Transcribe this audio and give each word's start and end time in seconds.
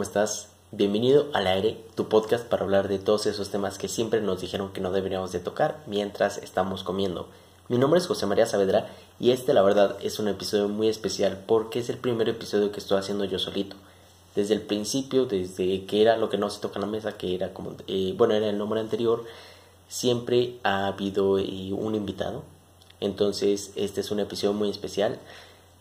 ¿cómo 0.00 0.08
estás? 0.08 0.48
Bienvenido 0.72 1.26
al 1.34 1.46
aire, 1.46 1.78
tu 1.94 2.08
podcast 2.08 2.46
para 2.46 2.64
hablar 2.64 2.88
de 2.88 2.98
todos 2.98 3.26
esos 3.26 3.50
temas 3.50 3.76
que 3.76 3.86
siempre 3.86 4.22
nos 4.22 4.40
dijeron 4.40 4.72
que 4.72 4.80
no 4.80 4.92
deberíamos 4.92 5.30
de 5.30 5.40
tocar 5.40 5.82
mientras 5.86 6.38
estamos 6.38 6.82
comiendo. 6.82 7.28
Mi 7.68 7.76
nombre 7.76 8.00
es 8.00 8.06
José 8.06 8.24
María 8.24 8.46
Saavedra 8.46 8.88
y 9.18 9.30
este 9.32 9.52
la 9.52 9.60
verdad 9.60 9.98
es 10.00 10.18
un 10.18 10.28
episodio 10.28 10.68
muy 10.68 10.88
especial 10.88 11.44
porque 11.46 11.80
es 11.80 11.90
el 11.90 11.98
primer 11.98 12.30
episodio 12.30 12.72
que 12.72 12.80
estoy 12.80 12.98
haciendo 12.98 13.26
yo 13.26 13.38
solito. 13.38 13.76
Desde 14.34 14.54
el 14.54 14.62
principio, 14.62 15.26
desde 15.26 15.84
que 15.84 16.00
era 16.00 16.16
lo 16.16 16.30
que 16.30 16.38
no 16.38 16.48
se 16.48 16.62
toca 16.62 16.76
en 16.76 16.80
la 16.80 16.86
mesa, 16.86 17.18
que 17.18 17.34
era 17.34 17.52
como, 17.52 17.76
eh, 17.86 18.14
bueno, 18.16 18.32
era 18.32 18.48
el 18.48 18.56
nombre 18.56 18.80
anterior, 18.80 19.26
siempre 19.86 20.54
ha 20.62 20.86
habido 20.86 21.38
eh, 21.38 21.74
un 21.74 21.94
invitado. 21.94 22.42
Entonces, 23.00 23.72
este 23.76 24.00
es 24.00 24.10
un 24.10 24.20
episodio 24.20 24.54
muy 24.54 24.70
especial. 24.70 25.18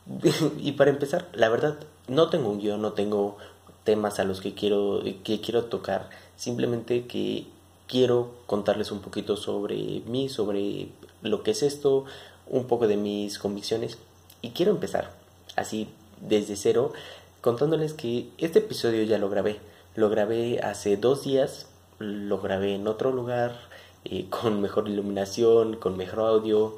y 0.60 0.74
para 0.74 0.90
empezar, 0.90 1.30
la 1.32 1.48
verdad, 1.48 1.78
no 2.10 2.30
tengo 2.30 2.50
un 2.50 2.60
guion, 2.60 2.82
no 2.82 2.92
tengo 2.92 3.38
temas 3.84 4.20
a 4.20 4.24
los 4.24 4.42
que 4.42 4.54
quiero, 4.54 5.02
que 5.24 5.42
quiero 5.42 5.66
tocar, 5.66 6.10
simplemente 6.36 7.06
que 7.06 7.46
quiero 7.88 8.32
contarles 8.46 8.92
un 8.92 9.00
poquito 9.00 9.36
sobre 9.36 10.02
mí, 10.06 10.30
sobre 10.30 10.90
lo 11.22 11.44
que 11.44 11.52
es 11.52 11.64
esto, 11.64 12.06
un 12.48 12.66
poco 12.66 12.88
de 12.88 12.98
mis 12.98 13.40
convicciones. 13.40 13.98
Y 14.42 14.52
quiero 14.52 14.72
empezar 14.72 15.12
así 15.56 15.90
desde 16.22 16.56
cero 16.56 16.94
contándoles 17.42 17.94
que 17.94 18.30
este 18.38 18.60
episodio 18.60 19.04
ya 19.04 19.18
lo 19.18 19.30
grabé, 19.30 19.60
lo 19.96 20.10
grabé 20.10 20.60
hace 20.60 20.98
dos 20.98 21.24
días, 21.24 21.68
lo 21.98 22.40
grabé 22.40 22.76
en 22.76 22.88
otro 22.88 23.12
lugar, 23.12 23.60
eh, 24.06 24.28
con 24.30 24.62
mejor 24.62 24.88
iluminación, 24.88 25.76
con 25.78 25.98
mejor 25.98 26.20
audio, 26.20 26.78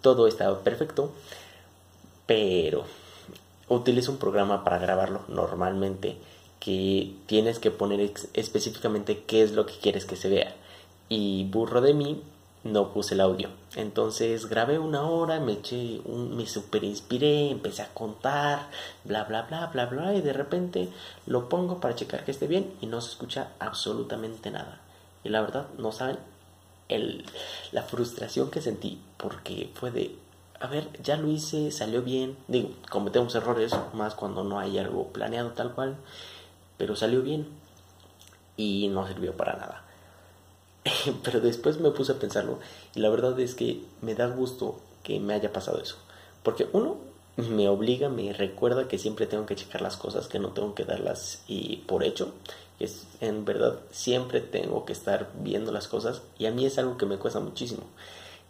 todo 0.00 0.26
estaba 0.26 0.60
perfecto, 0.60 1.12
pero 2.26 2.84
utilizo 3.70 4.12
un 4.12 4.18
programa 4.18 4.64
para 4.64 4.78
grabarlo 4.78 5.22
normalmente 5.28 6.16
que 6.58 7.14
tienes 7.26 7.58
que 7.58 7.70
poner 7.70 8.12
específicamente 8.34 9.24
qué 9.26 9.42
es 9.42 9.52
lo 9.52 9.64
que 9.64 9.78
quieres 9.78 10.04
que 10.04 10.16
se 10.16 10.28
vea. 10.28 10.54
Y 11.08 11.44
burro 11.44 11.80
de 11.80 11.94
mí, 11.94 12.22
no 12.64 12.92
puse 12.92 13.14
el 13.14 13.20
audio. 13.20 13.48
Entonces 13.76 14.46
grabé 14.46 14.78
una 14.78 15.02
hora, 15.02 15.40
me 15.40 15.52
eché, 15.52 16.00
un, 16.04 16.36
me 16.36 16.46
super 16.46 16.84
inspiré, 16.84 17.50
empecé 17.50 17.82
a 17.82 17.94
contar, 17.94 18.68
bla, 19.04 19.24
bla, 19.24 19.42
bla, 19.42 19.66
bla, 19.68 19.86
bla, 19.86 20.14
y 20.14 20.20
de 20.20 20.32
repente 20.32 20.88
lo 21.26 21.48
pongo 21.48 21.80
para 21.80 21.94
checar 21.94 22.24
que 22.24 22.32
esté 22.32 22.46
bien 22.46 22.72
y 22.80 22.86
no 22.86 23.00
se 23.00 23.10
escucha 23.10 23.52
absolutamente 23.58 24.50
nada. 24.50 24.80
Y 25.24 25.30
la 25.30 25.40
verdad, 25.40 25.68
no 25.78 25.92
saben 25.92 26.18
el, 26.88 27.24
la 27.72 27.82
frustración 27.82 28.50
que 28.50 28.60
sentí, 28.60 29.00
porque 29.16 29.70
fue 29.74 29.90
de, 29.90 30.14
a 30.60 30.66
ver, 30.66 30.88
ya 31.02 31.16
lo 31.16 31.28
hice, 31.28 31.70
salió 31.70 32.02
bien. 32.02 32.36
Digo, 32.48 32.70
cometemos 32.90 33.34
errores, 33.34 33.72
más 33.94 34.14
cuando 34.14 34.44
no 34.44 34.58
hay 34.58 34.78
algo 34.78 35.08
planeado 35.08 35.50
tal 35.50 35.72
cual 35.74 35.96
pero 36.80 36.96
salió 36.96 37.20
bien 37.20 37.46
y 38.56 38.88
no 38.88 39.06
sirvió 39.06 39.36
para 39.36 39.54
nada. 39.54 39.84
pero 41.22 41.42
después 41.42 41.78
me 41.78 41.90
puse 41.90 42.12
a 42.12 42.18
pensarlo 42.18 42.58
y 42.94 43.00
la 43.00 43.10
verdad 43.10 43.38
es 43.38 43.54
que 43.54 43.84
me 44.00 44.14
da 44.14 44.28
gusto 44.28 44.80
que 45.02 45.20
me 45.20 45.34
haya 45.34 45.52
pasado 45.52 45.78
eso. 45.78 45.96
Porque 46.42 46.68
uno, 46.72 46.96
me 47.36 47.68
obliga, 47.68 48.08
me 48.08 48.32
recuerda 48.32 48.88
que 48.88 48.96
siempre 48.96 49.26
tengo 49.26 49.44
que 49.44 49.56
checar 49.56 49.82
las 49.82 49.98
cosas, 49.98 50.26
que 50.26 50.38
no 50.38 50.52
tengo 50.52 50.74
que 50.74 50.86
darlas 50.86 51.42
y 51.46 51.84
por 51.86 52.02
hecho. 52.02 52.32
Es, 52.78 53.06
en 53.20 53.44
verdad, 53.44 53.78
siempre 53.90 54.40
tengo 54.40 54.86
que 54.86 54.94
estar 54.94 55.28
viendo 55.34 55.72
las 55.72 55.86
cosas 55.86 56.22
y 56.38 56.46
a 56.46 56.50
mí 56.50 56.64
es 56.64 56.78
algo 56.78 56.96
que 56.96 57.04
me 57.04 57.18
cuesta 57.18 57.40
muchísimo. 57.40 57.82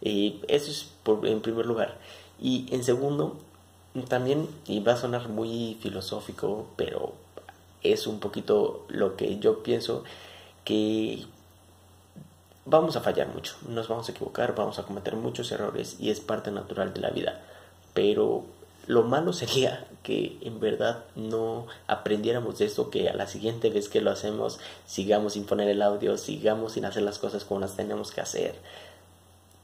Eso 0.01 0.71
es 0.71 0.89
por, 1.03 1.25
en 1.27 1.41
primer 1.41 1.65
lugar. 1.65 1.97
Y 2.39 2.67
en 2.71 2.83
segundo, 2.83 3.37
también, 4.07 4.47
y 4.65 4.79
va 4.79 4.93
a 4.93 4.97
sonar 4.97 5.29
muy 5.29 5.77
filosófico, 5.81 6.67
pero 6.75 7.13
es 7.83 8.07
un 8.07 8.19
poquito 8.19 8.85
lo 8.89 9.15
que 9.15 9.39
yo 9.39 9.63
pienso 9.63 10.03
que 10.63 11.25
vamos 12.65 12.95
a 12.95 13.01
fallar 13.01 13.27
mucho, 13.27 13.55
nos 13.67 13.87
vamos 13.87 14.07
a 14.07 14.11
equivocar, 14.11 14.55
vamos 14.55 14.79
a 14.79 14.83
cometer 14.83 15.15
muchos 15.15 15.51
errores 15.51 15.97
y 15.99 16.09
es 16.09 16.19
parte 16.19 16.51
natural 16.51 16.93
de 16.93 17.01
la 17.01 17.09
vida. 17.09 17.41
Pero 17.93 18.45
lo 18.87 19.03
malo 19.03 19.33
sería 19.33 19.87
que 20.03 20.37
en 20.41 20.59
verdad 20.59 21.03
no 21.15 21.67
aprendiéramos 21.87 22.59
de 22.59 22.65
esto, 22.65 22.89
que 22.89 23.09
a 23.09 23.13
la 23.13 23.27
siguiente 23.27 23.69
vez 23.69 23.89
que 23.89 24.01
lo 24.01 24.11
hacemos 24.11 24.59
sigamos 24.85 25.33
sin 25.33 25.45
poner 25.45 25.69
el 25.69 25.81
audio, 25.81 26.17
sigamos 26.17 26.73
sin 26.73 26.85
hacer 26.85 27.03
las 27.03 27.19
cosas 27.19 27.45
como 27.45 27.59
las 27.59 27.75
tenemos 27.75 28.11
que 28.11 28.21
hacer. 28.21 28.55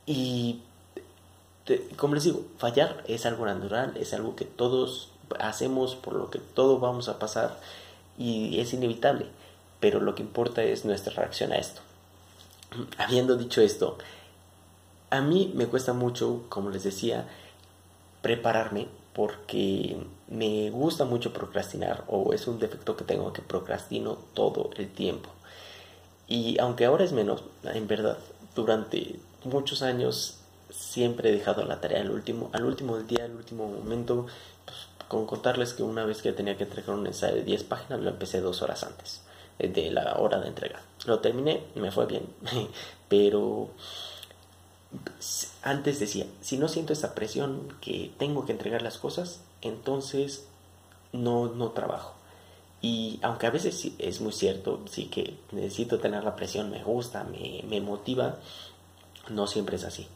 Y 0.08 0.62
como 1.98 2.16
les 2.16 2.24
digo, 2.24 2.44
fallar 2.58 3.04
es 3.08 3.26
algo 3.26 3.46
natural, 3.46 3.96
es 3.98 4.14
algo 4.14 4.36
que 4.36 4.46
todos 4.46 5.10
hacemos, 5.40 5.96
por 5.96 6.14
lo 6.14 6.32
que 6.32 6.40
todos 6.40 6.80
vamos 6.80 7.10
a 7.10 7.20
pasar 7.20 7.60
y 8.18 8.60
es 8.60 8.74
inevitable, 8.74 9.28
pero 9.80 10.00
lo 10.00 10.16
que 10.16 10.24
importa 10.24 10.64
es 10.64 10.86
nuestra 10.86 11.14
reacción 11.14 11.52
a 11.52 11.58
esto. 11.58 11.82
Habiendo 12.98 13.36
dicho 13.36 13.62
esto, 13.62 13.98
a 15.10 15.22
mí 15.22 15.52
me 15.56 15.68
cuesta 15.68 15.94
mucho, 15.94 16.44
como 16.50 16.70
les 16.70 16.84
decía, 16.84 17.28
prepararme 18.22 18.88
porque 19.14 19.98
me 20.28 20.70
gusta 20.70 21.04
mucho 21.04 21.34
procrastinar 21.34 22.04
o 22.08 22.34
es 22.34 22.48
un 22.48 22.60
defecto 22.60 22.96
que 22.96 23.04
tengo 23.04 23.34
que 23.34 23.42
procrastino 23.42 24.18
todo 24.34 24.70
el 24.78 24.90
tiempo. 24.90 25.30
Y 26.28 26.60
aunque 26.60 26.86
ahora 26.86 27.04
es 27.04 27.14
menos, 27.14 27.44
en 27.64 27.88
verdad, 27.88 28.18
durante 28.58 29.20
muchos 29.44 29.82
años 29.84 30.40
siempre 30.70 31.30
he 31.30 31.32
dejado 31.32 31.64
la 31.64 31.80
tarea 31.80 32.02
al 32.02 32.10
último, 32.10 32.50
al 32.54 32.66
último 32.66 32.98
día, 32.98 33.26
al 33.26 33.36
último 33.36 33.68
momento, 33.68 34.26
con 35.08 35.26
contarles 35.26 35.74
que 35.74 35.84
una 35.84 36.04
vez 36.04 36.22
que 36.22 36.34
tenía 36.34 36.58
que 36.58 36.64
entregar 36.64 36.98
un 36.98 37.08
ensayo 37.08 37.36
de 37.36 37.44
10 37.44 37.64
páginas, 37.64 38.02
lo 38.02 38.10
empecé 38.10 38.42
dos 38.42 38.62
horas 38.62 38.84
antes 38.84 39.22
de 39.60 39.92
la 39.92 40.18
hora 40.18 40.40
de 40.40 40.48
entrega. 40.48 40.82
Lo 41.06 41.20
terminé, 41.20 41.64
me 41.76 41.92
fue 41.92 42.08
bien, 42.08 42.28
pero 43.08 43.70
antes 45.62 46.00
decía, 46.00 46.26
si 46.42 46.58
no 46.58 46.68
siento 46.68 46.94
esa 46.94 47.14
presión 47.14 47.74
que 47.80 48.12
tengo 48.18 48.46
que 48.46 48.52
entregar 48.52 48.82
las 48.82 48.98
cosas, 48.98 49.42
entonces 49.62 50.48
no, 51.14 51.48
no 51.48 51.70
trabajo. 51.72 52.17
Y 52.82 53.20
aunque 53.24 53.48
a 53.48 53.52
veces 53.52 53.92
es 53.98 54.22
muy 54.22 54.32
cierto, 54.32 54.82
sí 54.90 55.06
que 55.06 55.36
necesito 55.52 56.00
tener 56.00 56.24
la 56.24 56.36
presión, 56.36 56.70
me 56.70 56.84
gusta, 56.84 57.24
me, 57.24 57.64
me 57.68 57.82
motiva, 57.82 58.38
no 59.30 59.48
siempre 59.48 59.78
es 59.78 59.84
así. 59.84 60.08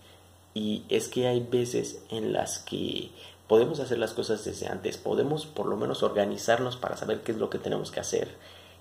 Y 0.53 0.83
es 0.89 1.07
que 1.07 1.27
hay 1.27 1.39
veces 1.39 2.03
en 2.09 2.33
las 2.33 2.59
que 2.59 3.09
podemos 3.47 3.79
hacer 3.79 3.97
las 3.97 4.13
cosas 4.13 4.45
desde 4.45 4.67
antes, 4.67 4.97
podemos 4.97 5.45
por 5.45 5.65
lo 5.65 5.75
menos 5.75 6.03
organizarnos 6.03 6.77
para 6.77 6.97
saber 6.97 7.21
qué 7.21 7.31
es 7.33 7.37
lo 7.37 7.49
que 7.49 7.57
tenemos 7.57 7.91
que 7.91 7.99
hacer 7.99 8.29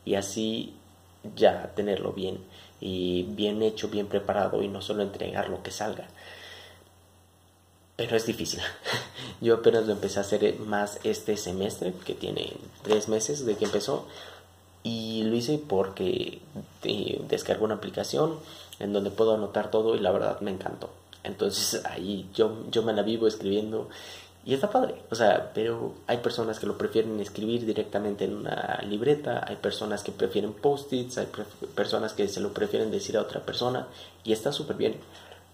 y 0.05 0.15
así 0.15 0.75
ya 1.35 1.73
tenerlo 1.75 2.13
bien 2.13 2.39
y 2.81 3.25
bien 3.31 3.63
hecho, 3.63 3.89
bien 3.89 4.07
preparado 4.07 4.63
y 4.63 4.69
no 4.69 4.81
solo 4.81 5.03
entregar 5.03 5.49
lo 5.49 5.63
que 5.63 5.71
salga. 5.71 6.09
Pero 8.01 8.17
es 8.17 8.25
difícil. 8.25 8.61
Yo 9.43 9.57
apenas 9.57 9.85
lo 9.85 9.93
empecé 9.93 10.21
a 10.21 10.23
hacer 10.23 10.59
más 10.59 10.99
este 11.05 11.37
semestre, 11.37 11.93
que 12.07 12.15
tiene 12.15 12.55
tres 12.83 13.09
meses 13.09 13.45
de 13.45 13.57
que 13.57 13.67
empezó, 13.67 14.07
y 14.83 15.23
lo 15.25 15.37
hice 15.37 15.59
porque 15.59 16.41
eh, 16.85 17.23
descargo 17.29 17.67
una 17.67 17.75
aplicación 17.75 18.39
en 18.79 18.95
donde 18.95 19.11
puedo 19.11 19.35
anotar 19.35 19.71
todo 19.71 19.97
y 19.97 19.99
la 20.01 20.13
verdad 20.13 20.41
me 20.41 20.51
encantó. 20.51 20.89
Entonces 21.25 21.85
ahí 21.91 22.27
yo, 22.35 22.65
yo 22.71 22.83
me 22.83 22.95
la 22.95 23.03
vivo 23.03 23.27
escribiendo 23.27 23.91
y 24.47 24.55
está 24.55 24.71
padre, 24.71 24.95
o 25.11 25.15
sea, 25.15 25.51
pero 25.53 25.93
hay 26.07 26.17
personas 26.17 26.59
que 26.59 26.67
lo 26.67 26.79
prefieren 26.79 27.21
escribir 27.21 27.67
directamente 27.67 28.25
en 28.25 28.35
una 28.35 28.81
libreta, 28.89 29.45
hay 29.47 29.57
personas 29.57 30.03
que 30.03 30.13
prefieren 30.13 30.55
post-its, 30.55 31.19
hay 31.19 31.29
personas 31.75 32.15
que 32.15 32.27
se 32.29 32.41
lo 32.41 32.55
prefieren 32.55 32.91
decir 32.91 33.19
a 33.19 33.21
otra 33.21 33.41
persona 33.41 33.89
y 34.25 34.33
está 34.33 34.55
súper 34.55 34.77
bien. 34.77 34.97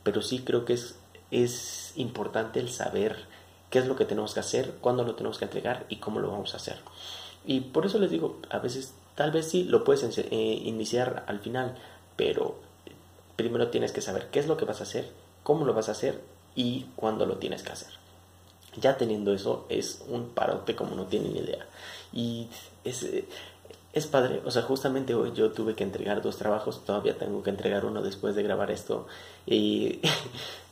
Pero 0.05 0.23
sí 0.23 0.43
creo 0.45 0.65
que 0.65 0.75
es, 0.75 0.95
es 1.45 1.93
importante 1.97 2.61
el 2.61 2.71
saber 2.71 3.25
qué 3.71 3.79
es 3.79 3.87
lo 3.87 3.97
que 3.97 4.05
tenemos 4.05 4.35
que 4.35 4.41
hacer, 4.41 4.75
cuándo 4.81 5.05
lo 5.05 5.15
tenemos 5.15 5.39
que 5.39 5.45
entregar 5.45 5.87
y 5.89 5.97
cómo 5.97 6.21
lo 6.21 6.31
vamos 6.31 6.55
a 6.55 6.59
hacer. 6.59 6.79
Y 7.45 7.61
por 7.61 7.87
eso 7.87 7.99
les 7.99 8.11
digo, 8.11 8.41
a 8.51 8.59
veces 8.59 8.95
tal 9.15 9.31
vez 9.31 9.49
sí 9.49 9.65
lo 9.65 9.85
puedes 9.85 10.19
eh, 10.19 10.27
iniciar 10.31 11.25
al 11.27 11.41
final, 11.41 11.77
pero 12.17 12.59
primero 13.37 13.69
tienes 13.69 13.93
que 13.93 14.01
saber 14.01 14.29
qué 14.31 14.41
es 14.41 14.47
lo 14.47 14.57
que 14.57 14.65
vas 14.65 14.81
a 14.81 14.85
hacer, 14.85 15.11
cómo 15.43 15.65
lo 15.65 15.75
vas 15.75 15.89
a 15.89 15.93
hacer 15.93 16.21
y 16.55 16.87
cuándo 16.97 17.27
lo 17.27 17.37
tienes 17.37 17.63
que 17.63 17.73
hacer 17.73 18.07
ya 18.81 18.97
teniendo 18.97 19.33
eso 19.33 19.67
es 19.69 20.05
un 20.09 20.31
parote 20.31 20.77
como 20.77 20.95
no 20.95 21.07
tienen 21.07 21.37
idea. 21.37 21.67
Y 22.13 22.49
es, 22.85 23.07
es 23.93 24.07
padre, 24.07 24.43
o 24.45 24.51
sea, 24.51 24.63
justamente 24.63 25.15
hoy 25.15 25.33
yo 25.35 25.51
tuve 25.53 25.75
que 25.75 25.85
entregar 25.85 26.23
dos 26.23 26.37
trabajos, 26.37 26.85
todavía 26.85 27.17
tengo 27.17 27.43
que 27.43 27.51
entregar 27.51 27.85
uno 27.85 28.03
después 28.03 28.35
de 28.35 28.43
grabar 28.43 28.71
esto, 28.71 29.07
y 29.47 30.01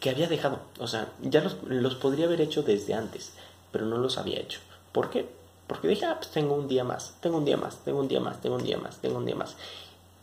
que 0.00 0.10
había 0.10 0.28
dejado, 0.28 0.60
o 0.78 0.86
sea, 0.86 1.12
ya 1.22 1.40
los, 1.40 1.56
los 1.64 1.94
podría 1.96 2.26
haber 2.26 2.40
hecho 2.40 2.62
desde 2.62 2.94
antes, 2.94 3.32
pero 3.72 3.86
no 3.86 3.98
los 3.98 4.18
había 4.18 4.38
hecho. 4.38 4.60
¿Por 4.92 5.10
qué? 5.10 5.28
Porque 5.66 5.88
dije, 5.88 6.06
ah, 6.06 6.16
pues 6.18 6.30
tengo 6.30 6.54
un 6.54 6.68
día 6.68 6.84
más, 6.84 7.14
tengo 7.20 7.36
un 7.36 7.44
día 7.44 7.56
más, 7.56 7.84
tengo 7.84 8.00
un 8.00 8.08
día 8.08 8.20
más, 8.20 8.40
tengo 8.40 8.56
un 8.56 8.64
día 8.64 8.78
más, 8.78 8.98
tengo 8.98 9.18
un 9.18 9.26
día 9.26 9.34
más. 9.34 9.56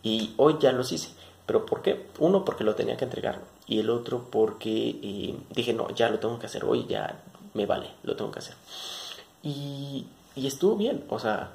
Y 0.02 0.34
hoy 0.38 0.58
ya 0.60 0.72
los 0.72 0.92
hice. 0.92 1.10
¿Pero 1.46 1.66
por 1.66 1.82
qué? 1.84 2.08
Uno, 2.18 2.44
porque 2.44 2.64
lo 2.64 2.74
tenía 2.74 2.98
que 2.98 3.06
entregar. 3.06 3.40
Y 3.68 3.80
el 3.80 3.90
otro, 3.90 4.26
porque 4.32 4.98
eh, 5.02 5.36
dije, 5.52 5.74
no, 5.74 5.90
ya 5.92 6.10
lo 6.10 6.20
tengo 6.20 6.40
que 6.40 6.48
hacer 6.48 6.66
hoy, 6.66 6.86
ya 6.88 7.22
me 7.54 7.66
vale, 7.66 7.92
lo 8.04 8.16
tengo 8.16 8.32
que 8.32 8.40
hacer. 8.40 8.56
Y, 9.44 10.08
y 10.36 10.48
estuvo 10.48 10.76
bien, 10.76 11.04
o 11.10 11.20
sea, 11.20 11.52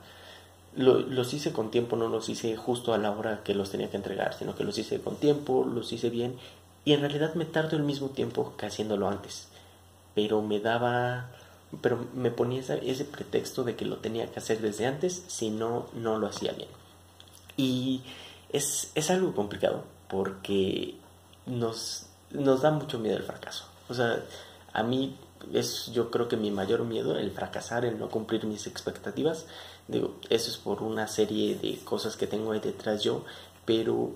los 0.77 1.35
hice 1.35 1.53
con 1.53 1.71
tiempo, 1.73 1.97
no 1.97 2.09
los 2.09 2.29
hice 2.29 2.57
justo 2.57 2.95
a 2.95 2.99
la 2.99 3.11
hora 3.11 3.43
que 3.43 3.55
los 3.55 3.71
tenía 3.71 3.91
que 3.91 3.97
entregar, 3.97 4.35
sino 4.35 4.55
que 4.55 4.63
los 4.63 4.79
hice 4.79 5.01
con 5.01 5.17
tiempo, 5.17 5.65
los 5.65 5.93
hice 5.93 6.11
bien 6.11 6.37
y 6.85 6.93
en 6.93 7.01
realidad 7.01 7.35
me 7.35 7.45
tardo 7.45 7.77
el 7.77 7.83
mismo 7.83 8.09
tiempo 8.11 8.55
que 8.57 8.67
haciéndolo 8.67 9.09
antes. 9.09 9.49
Pero 10.15 10.43
me 10.43 10.61
daba, 10.61 11.31
pero 11.81 12.07
me 12.15 12.31
ponía 12.31 12.61
ese 12.61 13.05
pretexto 13.05 13.65
de 13.65 13.77
que 13.77 13.85
lo 13.85 13.99
tenía 13.99 14.31
que 14.31 14.39
hacer 14.39 14.61
desde 14.61 14.87
antes, 14.87 15.25
si 15.27 15.51
no, 15.51 15.87
no 15.95 16.19
lo 16.19 16.27
hacía 16.27 16.53
bien. 16.53 16.69
Y 17.57 18.03
es, 18.51 18.91
es 18.95 19.11
algo 19.11 19.35
complicado 19.35 19.85
porque 20.09 20.97
nos, 21.47 22.07
nos 22.31 22.63
da 22.63 22.71
mucho 22.71 22.99
miedo 22.99 23.17
el 23.17 23.23
fracaso. 23.23 23.67
O 23.89 23.95
sea, 23.95 24.25
a 24.73 24.83
mí 24.83 25.17
es 25.53 25.87
yo 25.93 26.11
creo 26.11 26.29
que 26.29 26.37
mi 26.37 26.51
mayor 26.51 26.85
miedo, 26.85 27.17
el 27.17 27.31
fracasar, 27.31 27.85
el 27.85 27.99
no 27.99 28.09
cumplir 28.09 28.45
mis 28.47 28.67
expectativas. 28.67 29.47
Digo, 29.89 30.17
eso 30.29 30.51
es 30.51 30.57
por 30.57 30.83
una 30.83 31.09
serie 31.09 31.57
de 31.57 31.79
cosas 31.85 32.17
que 32.17 32.27
tengo 32.27 32.53
ahí 32.53 32.61
detrás 32.61 33.03
yo, 33.03 33.25
pero 33.65 34.13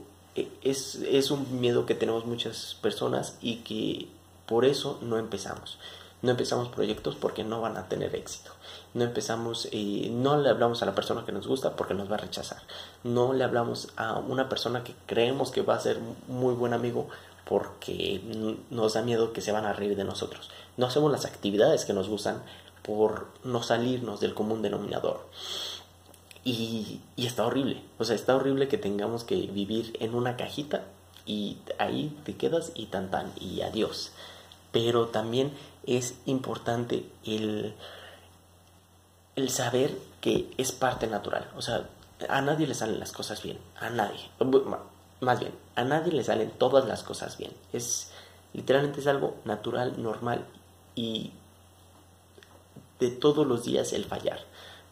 es, 0.62 0.96
es 0.96 1.30
un 1.30 1.60
miedo 1.60 1.86
que 1.86 1.94
tenemos 1.94 2.26
muchas 2.26 2.76
personas 2.80 3.36
y 3.40 3.56
que 3.56 4.08
por 4.46 4.64
eso 4.64 4.98
no 5.02 5.18
empezamos. 5.18 5.78
No 6.22 6.30
empezamos 6.30 6.68
proyectos 6.68 7.16
porque 7.16 7.44
no 7.44 7.60
van 7.60 7.76
a 7.76 7.88
tener 7.88 8.14
éxito. 8.16 8.50
No 8.94 9.04
empezamos, 9.04 9.68
eh, 9.72 10.08
no 10.10 10.38
le 10.38 10.48
hablamos 10.48 10.82
a 10.82 10.86
la 10.86 10.94
persona 10.94 11.24
que 11.26 11.32
nos 11.32 11.46
gusta 11.46 11.76
porque 11.76 11.94
nos 11.94 12.10
va 12.10 12.14
a 12.14 12.20
rechazar. 12.20 12.62
No 13.02 13.32
le 13.32 13.44
hablamos 13.44 13.88
a 13.96 14.14
una 14.18 14.48
persona 14.48 14.84
que 14.84 14.94
creemos 15.06 15.50
que 15.50 15.62
va 15.62 15.74
a 15.74 15.80
ser 15.80 15.98
muy 16.28 16.54
buen 16.54 16.72
amigo 16.72 17.08
porque 17.44 18.22
nos 18.70 18.94
da 18.94 19.02
miedo 19.02 19.32
que 19.32 19.42
se 19.42 19.52
van 19.52 19.66
a 19.66 19.74
reír 19.74 19.96
de 19.96 20.04
nosotros. 20.04 20.50
No 20.76 20.86
hacemos 20.86 21.12
las 21.12 21.26
actividades 21.26 21.84
que 21.84 21.92
nos 21.92 22.08
gustan 22.08 22.42
por 22.82 23.28
no 23.44 23.62
salirnos 23.62 24.20
del 24.20 24.34
común 24.34 24.62
denominador. 24.62 25.20
Y, 26.44 27.00
está 27.16 27.46
horrible, 27.46 27.82
o 27.98 28.04
sea, 28.04 28.14
está 28.14 28.36
horrible 28.36 28.68
que 28.68 28.76
tengamos 28.76 29.24
que 29.24 29.34
vivir 29.34 29.96
en 30.00 30.14
una 30.14 30.36
cajita 30.36 30.84
y 31.24 31.56
ahí 31.78 32.14
te 32.24 32.36
quedas 32.36 32.72
y 32.74 32.86
tan 32.86 33.10
tan 33.10 33.32
y 33.40 33.62
adiós. 33.62 34.12
Pero 34.70 35.06
también 35.08 35.52
es 35.86 36.18
importante 36.26 37.08
el, 37.24 37.74
el 39.36 39.48
saber 39.48 39.96
que 40.20 40.52
es 40.58 40.72
parte 40.72 41.06
natural. 41.06 41.50
O 41.56 41.62
sea, 41.62 41.88
a 42.28 42.42
nadie 42.42 42.66
le 42.66 42.74
salen 42.74 43.00
las 43.00 43.12
cosas 43.12 43.42
bien, 43.42 43.58
a 43.80 43.88
nadie. 43.88 44.20
Más 45.20 45.40
bien, 45.40 45.52
a 45.76 45.84
nadie 45.84 46.12
le 46.12 46.24
salen 46.24 46.50
todas 46.50 46.84
las 46.86 47.02
cosas 47.02 47.38
bien. 47.38 47.52
Es 47.72 48.10
literalmente 48.54 49.00
es 49.00 49.06
algo 49.06 49.36
natural, 49.44 50.00
normal 50.02 50.44
y 50.94 51.32
de 53.00 53.10
todos 53.10 53.46
los 53.46 53.64
días 53.64 53.92
el 53.92 54.04
fallar. 54.04 54.38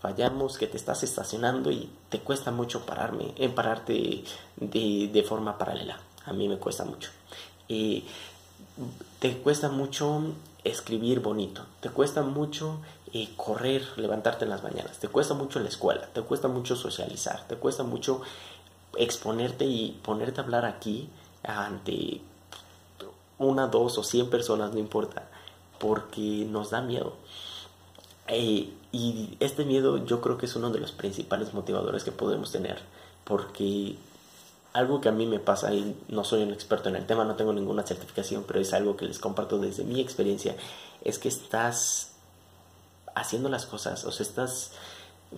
Fallamos 0.02 0.58
que 0.58 0.66
te 0.66 0.76
estás 0.76 1.04
estacionando 1.04 1.70
y 1.70 1.88
te 2.08 2.18
cuesta 2.18 2.50
mucho 2.50 2.84
pararme, 2.84 3.32
en 3.36 3.54
pararte 3.54 4.24
de, 4.56 5.10
de, 5.12 5.22
forma 5.22 5.58
paralela. 5.58 5.96
A 6.26 6.32
mí 6.32 6.48
me 6.48 6.58
cuesta 6.58 6.84
mucho. 6.84 7.10
Eh, 7.68 8.02
te 9.20 9.38
cuesta 9.38 9.68
mucho 9.68 10.22
escribir 10.64 11.20
bonito, 11.20 11.64
te 11.80 11.88
cuesta 11.88 12.22
mucho 12.22 12.80
eh, 13.12 13.28
correr, 13.36 13.86
levantarte 13.96 14.44
en 14.44 14.50
las 14.50 14.64
mañanas, 14.64 14.98
te 14.98 15.06
cuesta 15.06 15.34
mucho 15.34 15.60
la 15.60 15.68
escuela, 15.68 16.08
te 16.12 16.22
cuesta 16.22 16.48
mucho 16.48 16.74
socializar, 16.74 17.46
te 17.46 17.54
cuesta 17.54 17.84
mucho 17.84 18.22
exponerte 18.96 19.66
y 19.66 20.00
ponerte 20.02 20.40
a 20.40 20.44
hablar 20.44 20.64
aquí 20.64 21.08
ante 21.44 22.20
una, 23.38 23.68
dos 23.68 23.98
o 23.98 24.02
cien 24.02 24.30
personas, 24.30 24.72
no 24.72 24.80
importa, 24.80 25.28
porque 25.78 26.44
nos 26.48 26.70
da 26.70 26.80
miedo. 26.80 27.14
Eh, 28.28 28.72
y 28.92 29.36
este 29.40 29.64
miedo 29.64 30.04
yo 30.04 30.20
creo 30.20 30.38
que 30.38 30.46
es 30.46 30.56
uno 30.56 30.70
de 30.70 30.78
los 30.78 30.92
principales 30.92 31.54
motivadores 31.54 32.04
que 32.04 32.12
podemos 32.12 32.52
tener, 32.52 32.78
porque 33.24 33.96
algo 34.72 35.00
que 35.00 35.08
a 35.08 35.12
mí 35.12 35.26
me 35.26 35.38
pasa, 35.38 35.72
y 35.74 35.96
no 36.08 36.24
soy 36.24 36.42
un 36.42 36.52
experto 36.52 36.88
en 36.88 36.96
el 36.96 37.06
tema, 37.06 37.24
no 37.24 37.36
tengo 37.36 37.52
ninguna 37.52 37.82
certificación, 37.82 38.44
pero 38.46 38.60
es 38.60 38.72
algo 38.72 38.96
que 38.96 39.06
les 39.06 39.18
comparto 39.18 39.58
desde 39.58 39.84
mi 39.84 40.00
experiencia, 40.00 40.56
es 41.02 41.18
que 41.18 41.28
estás 41.28 42.12
haciendo 43.14 43.48
las 43.48 43.66
cosas, 43.66 44.04
o 44.04 44.12
sea, 44.12 44.24
estás 44.24 44.72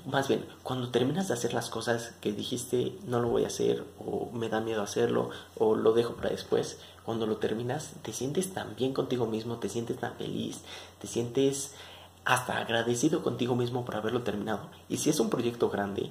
más 0.06 0.28
bien, 0.28 0.44
cuando 0.62 0.88
terminas 0.88 1.28
de 1.28 1.34
hacer 1.34 1.54
las 1.54 1.70
cosas 1.70 2.14
que 2.20 2.32
dijiste 2.32 2.98
no 3.06 3.20
lo 3.20 3.28
voy 3.28 3.44
a 3.44 3.48
hacer 3.48 3.84
o 4.04 4.28
me 4.32 4.48
da 4.48 4.60
miedo 4.60 4.82
hacerlo 4.82 5.31
o 5.56 5.76
lo 5.76 5.92
dejo 5.92 6.14
para 6.14 6.31
después, 6.31 6.78
cuando 7.04 7.26
lo 7.26 7.36
terminas 7.36 7.92
te 8.02 8.12
sientes 8.12 8.52
tan 8.52 8.75
bien 8.76 8.92
contigo 8.92 9.26
mismo, 9.26 9.58
te 9.58 9.69
sientes 9.69 9.98
tan 9.98 10.14
feliz, 10.16 10.62
te 11.00 11.06
sientes 11.06 11.72
hasta 12.24 12.58
agradecido 12.58 13.22
contigo 13.22 13.54
mismo 13.54 13.84
por 13.84 13.96
haberlo 13.96 14.22
terminado. 14.22 14.68
Y 14.88 14.98
si 14.98 15.10
es 15.10 15.20
un 15.20 15.30
proyecto 15.30 15.70
grande, 15.70 16.10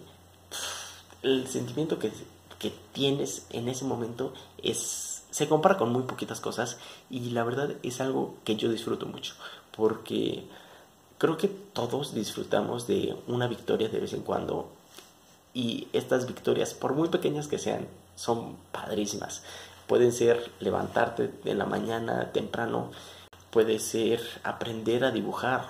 el 1.22 1.48
sentimiento 1.48 2.00
que, 2.00 2.12
que 2.60 2.74
tienes 2.92 3.48
en 3.50 3.70
ese 3.70 3.86
momento 3.86 4.34
es 4.62 5.10
se 5.32 5.48
compara 5.48 5.78
con 5.78 5.92
muy 5.92 6.04
poquitas 6.04 6.40
cosas 6.40 6.78
y 7.10 7.32
la 7.32 7.44
verdad 7.44 7.72
es 7.82 8.02
algo 8.02 8.36
que 8.44 8.56
yo 8.56 8.70
disfruto 8.70 9.08
mucho 9.08 9.34
porque 9.76 10.46
Creo 11.24 11.38
que 11.38 11.48
todos 11.48 12.14
disfrutamos 12.14 12.86
de 12.86 13.16
una 13.28 13.48
victoria 13.48 13.88
de 13.88 14.02
vez 14.02 14.12
en 14.12 14.24
cuando 14.24 14.70
y 15.54 15.88
estas 15.94 16.28
victorias, 16.28 16.74
por 16.74 16.96
muy 16.96 17.08
pequeñas 17.08 17.48
que 17.48 17.60
sean, 17.60 17.88
son 18.18 18.58
padrísimas. 18.74 19.42
Pueden 19.88 20.12
ser 20.12 20.52
levantarte 20.60 21.32
en 21.46 21.60
la 21.60 21.66
mañana 21.66 22.34
temprano, 22.34 22.92
puede 23.52 23.80
ser 23.80 24.20
aprender 24.44 25.06
a 25.06 25.12
dibujar 25.12 25.64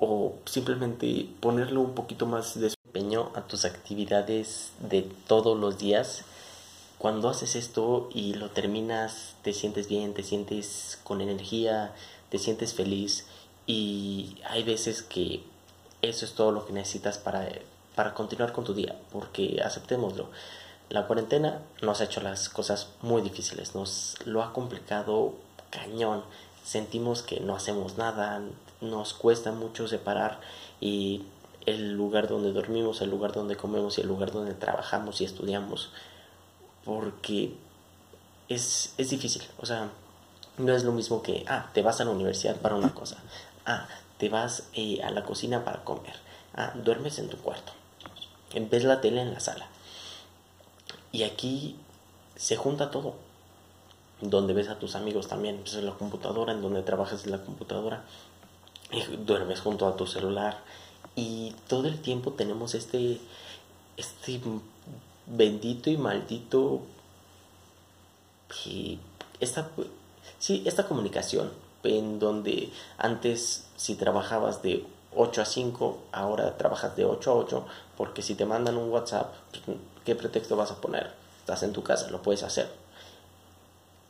o 0.00 0.34
simplemente 0.44 1.28
ponerle 1.40 1.78
un 1.78 1.94
poquito 1.94 2.26
más 2.26 2.58
de 2.58 2.72
empeño 2.86 3.30
a 3.34 3.42
tus 3.42 3.64
actividades 3.64 4.72
de 4.80 5.02
todos 5.26 5.58
los 5.58 5.78
días. 5.78 6.24
Cuando 6.98 7.28
haces 7.28 7.54
esto 7.54 8.08
y 8.12 8.34
lo 8.34 8.50
terminas, 8.50 9.34
te 9.42 9.52
sientes 9.52 9.88
bien, 9.88 10.14
te 10.14 10.22
sientes 10.22 10.98
con 11.04 11.20
energía, 11.20 11.94
te 12.30 12.38
sientes 12.38 12.74
feliz 12.74 13.26
y 13.66 14.38
hay 14.44 14.62
veces 14.62 15.02
que 15.02 15.42
eso 16.02 16.24
es 16.24 16.32
todo 16.32 16.52
lo 16.52 16.66
que 16.66 16.72
necesitas 16.72 17.18
para, 17.18 17.48
para 17.94 18.14
continuar 18.14 18.52
con 18.52 18.64
tu 18.64 18.74
día, 18.74 18.96
porque 19.12 19.60
aceptémoslo. 19.64 20.28
La 20.88 21.06
cuarentena 21.06 21.60
nos 21.82 22.00
ha 22.00 22.04
hecho 22.04 22.22
las 22.22 22.48
cosas 22.48 22.88
muy 23.02 23.20
difíciles, 23.20 23.74
nos 23.74 24.16
lo 24.24 24.42
ha 24.42 24.52
complicado 24.52 25.34
cañón. 25.70 26.24
Sentimos 26.64 27.22
que 27.22 27.40
no 27.40 27.54
hacemos 27.54 27.96
nada, 27.96 28.42
nos 28.80 29.14
cuesta 29.14 29.52
mucho 29.52 29.88
separar 29.88 30.40
y 30.80 31.24
el 31.66 31.92
lugar 31.92 32.28
donde 32.28 32.52
dormimos, 32.52 33.00
el 33.00 33.10
lugar 33.10 33.32
donde 33.32 33.56
comemos 33.56 33.98
y 33.98 34.02
el 34.02 34.08
lugar 34.08 34.32
donde 34.32 34.54
trabajamos 34.54 35.20
y 35.20 35.24
estudiamos, 35.24 35.90
porque 36.84 37.54
es, 38.48 38.94
es 38.96 39.10
difícil. 39.10 39.42
O 39.58 39.66
sea, 39.66 39.90
no 40.56 40.74
es 40.74 40.84
lo 40.84 40.92
mismo 40.92 41.22
que, 41.22 41.44
ah, 41.48 41.70
te 41.72 41.82
vas 41.82 42.00
a 42.00 42.04
la 42.04 42.10
universidad 42.10 42.56
para 42.56 42.74
una 42.74 42.94
cosa, 42.94 43.18
Ah, 43.70 43.86
te 44.16 44.30
vas 44.30 44.62
eh, 44.72 45.02
a 45.02 45.10
la 45.10 45.24
cocina 45.24 45.62
para 45.62 45.84
comer. 45.84 46.14
Ah, 46.54 46.72
duermes 46.74 47.18
en 47.18 47.28
tu 47.28 47.36
cuarto. 47.36 47.72
Ves 48.54 48.84
la 48.84 49.02
tele 49.02 49.20
en 49.20 49.34
la 49.34 49.40
sala. 49.40 49.66
Y 51.12 51.24
aquí 51.24 51.76
se 52.34 52.56
junta 52.56 52.90
todo. 52.90 53.14
Donde 54.20 54.52
ves 54.52 54.68
a 54.68 54.78
tus 54.78 54.94
amigos 54.94 55.28
también, 55.28 55.58
pues 55.58 55.74
en 55.74 55.86
la 55.86 55.92
computadora, 55.92 56.52
en 56.52 56.62
donde 56.62 56.82
trabajas 56.82 57.24
en 57.24 57.32
la 57.32 57.38
computadora. 57.38 58.04
duermes 59.24 59.60
junto 59.60 59.86
a 59.86 59.96
tu 59.96 60.06
celular. 60.06 60.58
Y 61.14 61.54
todo 61.68 61.88
el 61.88 62.00
tiempo 62.00 62.32
tenemos 62.32 62.74
este, 62.74 63.20
este 63.96 64.40
bendito 65.26 65.90
y 65.90 65.96
maldito 65.96 66.82
esta, 69.40 69.68
sí, 70.38 70.62
esta 70.66 70.86
comunicación 70.86 71.50
en 71.84 72.18
donde 72.18 72.70
antes 72.96 73.66
si 73.76 73.94
trabajabas 73.94 74.62
de 74.62 74.84
8 75.14 75.42
a 75.42 75.44
5, 75.44 75.98
ahora 76.12 76.56
trabajas 76.56 76.96
de 76.96 77.04
8 77.04 77.30
a 77.30 77.34
8, 77.34 77.66
porque 77.96 78.22
si 78.22 78.34
te 78.34 78.44
mandan 78.44 78.76
un 78.76 78.90
WhatsApp, 78.90 79.34
pues, 79.64 79.78
¿qué 80.04 80.14
pretexto 80.14 80.56
vas 80.56 80.70
a 80.70 80.80
poner? 80.80 81.12
Estás 81.40 81.62
en 81.62 81.72
tu 81.72 81.82
casa, 81.82 82.10
lo 82.10 82.22
puedes 82.22 82.42
hacer. 82.42 82.68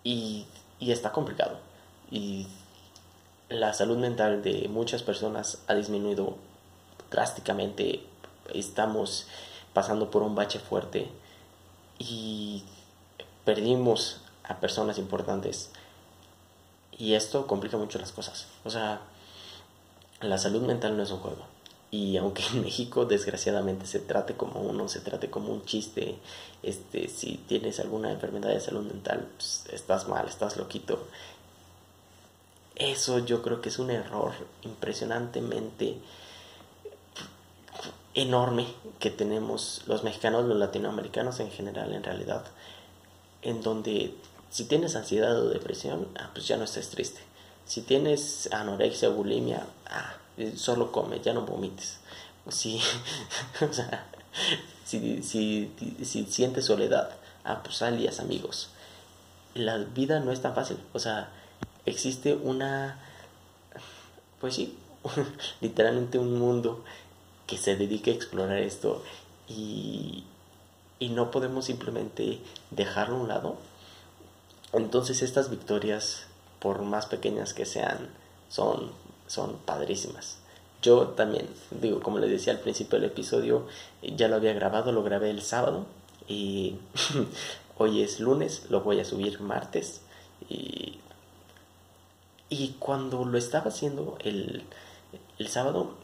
Y, 0.09 0.47
y 0.81 0.93
está 0.93 1.13
complicado. 1.13 1.59
Y 2.11 2.47
la 3.51 3.75
salud 3.75 3.99
mental 3.99 4.43
de 4.43 4.69
muchas 4.69 5.03
personas 5.03 5.59
ha 5.67 5.75
disminuido 5.75 6.37
drásticamente. 7.11 8.03
Estamos 8.55 9.27
pasando 9.75 10.11
por 10.11 10.23
un 10.23 10.35
bache 10.35 10.59
fuerte 10.59 11.11
y 11.99 12.65
perdimos 13.45 14.21
a 14.45 14.61
personas 14.61 14.99
importantes 14.99 15.71
y 16.97 17.15
esto 17.15 17.47
complica 17.47 17.77
mucho 17.77 17.99
las 17.99 18.13
cosas. 18.13 18.47
O 18.65 18.71
sea, 18.71 19.01
la 20.21 20.39
salud 20.39 20.63
mental 20.63 20.97
no 20.97 21.03
es 21.03 21.11
un 21.11 21.19
juego. 21.19 21.45
Y 21.91 22.17
aunque 22.17 22.43
en 22.47 22.63
México 22.63 23.05
desgraciadamente 23.05 23.87
se 23.87 24.01
trate 24.01 24.35
como 24.35 24.61
uno, 24.61 24.89
se 24.89 25.01
trate 25.01 25.31
como 25.31 25.53
un 25.53 25.65
chiste, 25.65 26.19
este, 26.63 27.09
si 27.09 27.39
tienes 27.49 27.81
alguna 27.81 28.11
enfermedad 28.11 28.51
de 28.51 28.61
salud 28.61 28.85
mental, 28.85 29.29
pues, 29.37 29.65
estás 29.73 30.09
mal, 30.09 30.29
estás 30.29 30.57
loquito. 30.57 31.07
Eso 32.77 33.19
yo 33.19 33.43
creo 33.43 33.61
que 33.61 33.71
es 33.71 33.79
un 33.79 33.91
error 33.91 34.33
impresionantemente 34.63 35.97
enorme 38.15 38.67
que 38.99 39.11
tenemos 39.11 39.83
los 39.87 40.05
mexicanos, 40.05 40.45
los 40.45 40.57
latinoamericanos 40.59 41.41
en 41.41 41.51
general, 41.51 41.93
en 41.93 42.03
realidad, 42.03 42.45
en 43.43 43.63
donde 43.63 44.15
si 44.51 44.65
tienes 44.65 44.97
ansiedad 44.97 45.39
o 45.41 45.49
depresión, 45.49 46.09
ah, 46.19 46.31
pues 46.33 46.47
ya 46.47 46.57
no 46.57 46.65
estés 46.65 46.91
triste. 46.91 47.21
Si 47.69 47.83
tienes 47.83 48.49
anorexia 48.51 49.11
bulimia, 49.11 49.67
ah, 49.91 50.17
solo 50.57 50.91
come, 50.91 51.21
ya 51.21 51.35
no 51.35 51.43
vomites. 51.43 51.99
Si, 52.49 52.81
o 53.61 53.73
sea, 53.73 54.07
si, 54.87 55.23
si, 55.23 55.71
si, 56.03 56.25
sientes 56.25 56.65
soledad, 56.65 57.11
ah, 57.45 57.63
pues 57.63 57.83
alias 57.83 58.21
amigos. 58.21 58.71
La 59.53 59.77
vida 59.77 60.19
no 60.21 60.33
es 60.33 60.41
tan 60.41 60.55
fácil. 60.55 60.79
O 60.95 60.99
sea, 60.99 61.29
existe 61.85 62.35
una, 62.35 62.99
pues 64.41 64.55
sí, 64.55 64.79
literalmente 65.61 66.19
un 66.19 66.39
mundo 66.39 66.83
que 67.47 67.59
se 67.59 67.77
dedique 67.77 68.13
a 68.13 68.15
explorar 68.15 68.61
esto 68.61 69.05
y, 69.47 70.25
y 70.99 71.11
no 71.11 71.31
podemos 71.31 71.67
simplemente 71.67 72.41
dejarlo 72.71 73.17
a 73.17 73.21
un 73.21 73.29
lado. 73.29 73.57
Entonces 74.73 75.21
estas 75.21 75.51
victorias, 75.51 76.28
por 76.61 76.83
más 76.83 77.07
pequeñas 77.07 77.55
que 77.55 77.67
sean, 77.67 78.09
son, 78.49 78.91
son 79.27 79.57
padrísimas. 79.59 80.39
Yo 80.83 81.09
también, 81.09 81.49
digo, 81.71 82.01
como 82.01 82.19
les 82.19 82.31
decía 82.31 82.53
al 82.53 82.61
principio 82.61 82.99
del 82.99 83.11
episodio, 83.11 83.67
ya 84.03 84.29
lo 84.29 84.37
había 84.37 84.53
grabado, 84.53 84.93
lo 84.93 85.03
grabé 85.03 85.31
el 85.31 85.43
sábado 85.43 85.87
y 86.29 86.77
hoy 87.79 88.03
es 88.03 88.21
lunes, 88.21 88.67
lo 88.71 88.83
voy 88.83 89.01
a 89.01 89.05
subir 89.05 89.41
martes 89.41 90.03
y, 90.49 91.01
y 92.49 92.77
cuando 92.79 93.25
lo 93.25 93.39
estaba 93.39 93.69
haciendo 93.69 94.17
el, 94.21 94.63
el 95.39 95.49
sábado, 95.49 95.95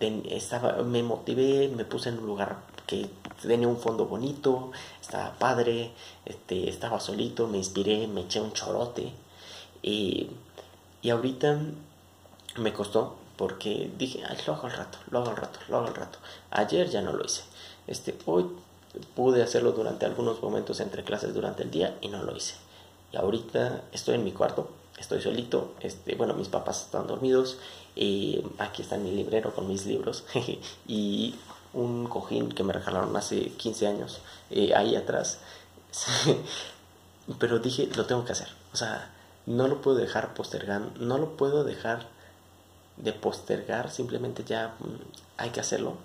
estaba, 0.00 0.82
me 0.82 1.02
motivé, 1.02 1.68
me 1.68 1.84
puse 1.84 2.10
en 2.10 2.18
un 2.18 2.26
lugar 2.26 2.58
que 2.86 3.08
tenía 3.42 3.66
un 3.66 3.78
fondo 3.78 4.06
bonito, 4.06 4.70
estaba 5.00 5.32
padre, 5.38 5.92
este, 6.24 6.68
estaba 6.68 7.00
solito, 7.00 7.48
me 7.48 7.58
inspiré, 7.58 8.06
me 8.06 8.22
eché 8.22 8.40
un 8.40 8.52
chorote 8.52 9.12
y, 9.84 10.30
y 11.02 11.10
ahorita 11.10 11.60
me 12.56 12.72
costó 12.72 13.16
porque 13.36 13.90
dije, 13.98 14.22
Ay, 14.26 14.38
lo 14.46 14.54
hago 14.54 14.66
al 14.66 14.72
rato, 14.72 14.98
lo 15.10 15.18
hago 15.18 15.30
al 15.30 15.36
rato, 15.36 15.58
lo 15.68 15.76
hago 15.76 15.88
al 15.88 15.94
rato. 15.94 16.18
Ayer 16.50 16.88
ya 16.88 17.02
no 17.02 17.12
lo 17.12 17.24
hice. 17.24 17.42
Este, 17.86 18.16
hoy 18.24 18.46
pude 19.14 19.42
hacerlo 19.42 19.72
durante 19.72 20.06
algunos 20.06 20.42
momentos 20.42 20.80
entre 20.80 21.04
clases 21.04 21.34
durante 21.34 21.64
el 21.64 21.70
día 21.70 21.98
y 22.00 22.08
no 22.08 22.22
lo 22.22 22.34
hice. 22.34 22.54
Y 23.12 23.16
ahorita 23.16 23.82
estoy 23.92 24.14
en 24.14 24.24
mi 24.24 24.32
cuarto, 24.32 24.70
estoy 24.96 25.20
solito, 25.20 25.74
este, 25.80 26.14
bueno, 26.14 26.32
mis 26.34 26.48
papás 26.48 26.84
están 26.86 27.06
dormidos, 27.06 27.58
aquí 28.58 28.82
está 28.82 28.96
mi 28.96 29.10
librero 29.10 29.54
con 29.54 29.68
mis 29.68 29.84
libros 29.84 30.24
y 30.88 31.34
un 31.74 32.06
cojín 32.06 32.50
que 32.50 32.62
me 32.62 32.72
regalaron 32.72 33.14
hace 33.16 33.50
15 33.50 33.86
años 33.86 34.20
eh, 34.50 34.72
ahí 34.74 34.96
atrás. 34.96 35.40
Pero 37.38 37.58
dije, 37.58 37.88
lo 37.96 38.06
tengo 38.06 38.24
que 38.24 38.32
hacer. 38.32 38.48
O 38.72 38.76
sea, 38.76 39.13
no 39.46 39.68
lo 39.68 39.80
puedo 39.80 39.96
dejar 39.96 40.34
postergando, 40.34 40.98
no 40.98 41.18
lo 41.18 41.36
puedo 41.36 41.64
dejar 41.64 42.06
de 42.96 43.12
postergar, 43.12 43.90
simplemente 43.90 44.44
ya 44.44 44.74
mm, 44.78 44.84
hay 45.36 45.50
que 45.50 45.60
hacerlo 45.60 45.96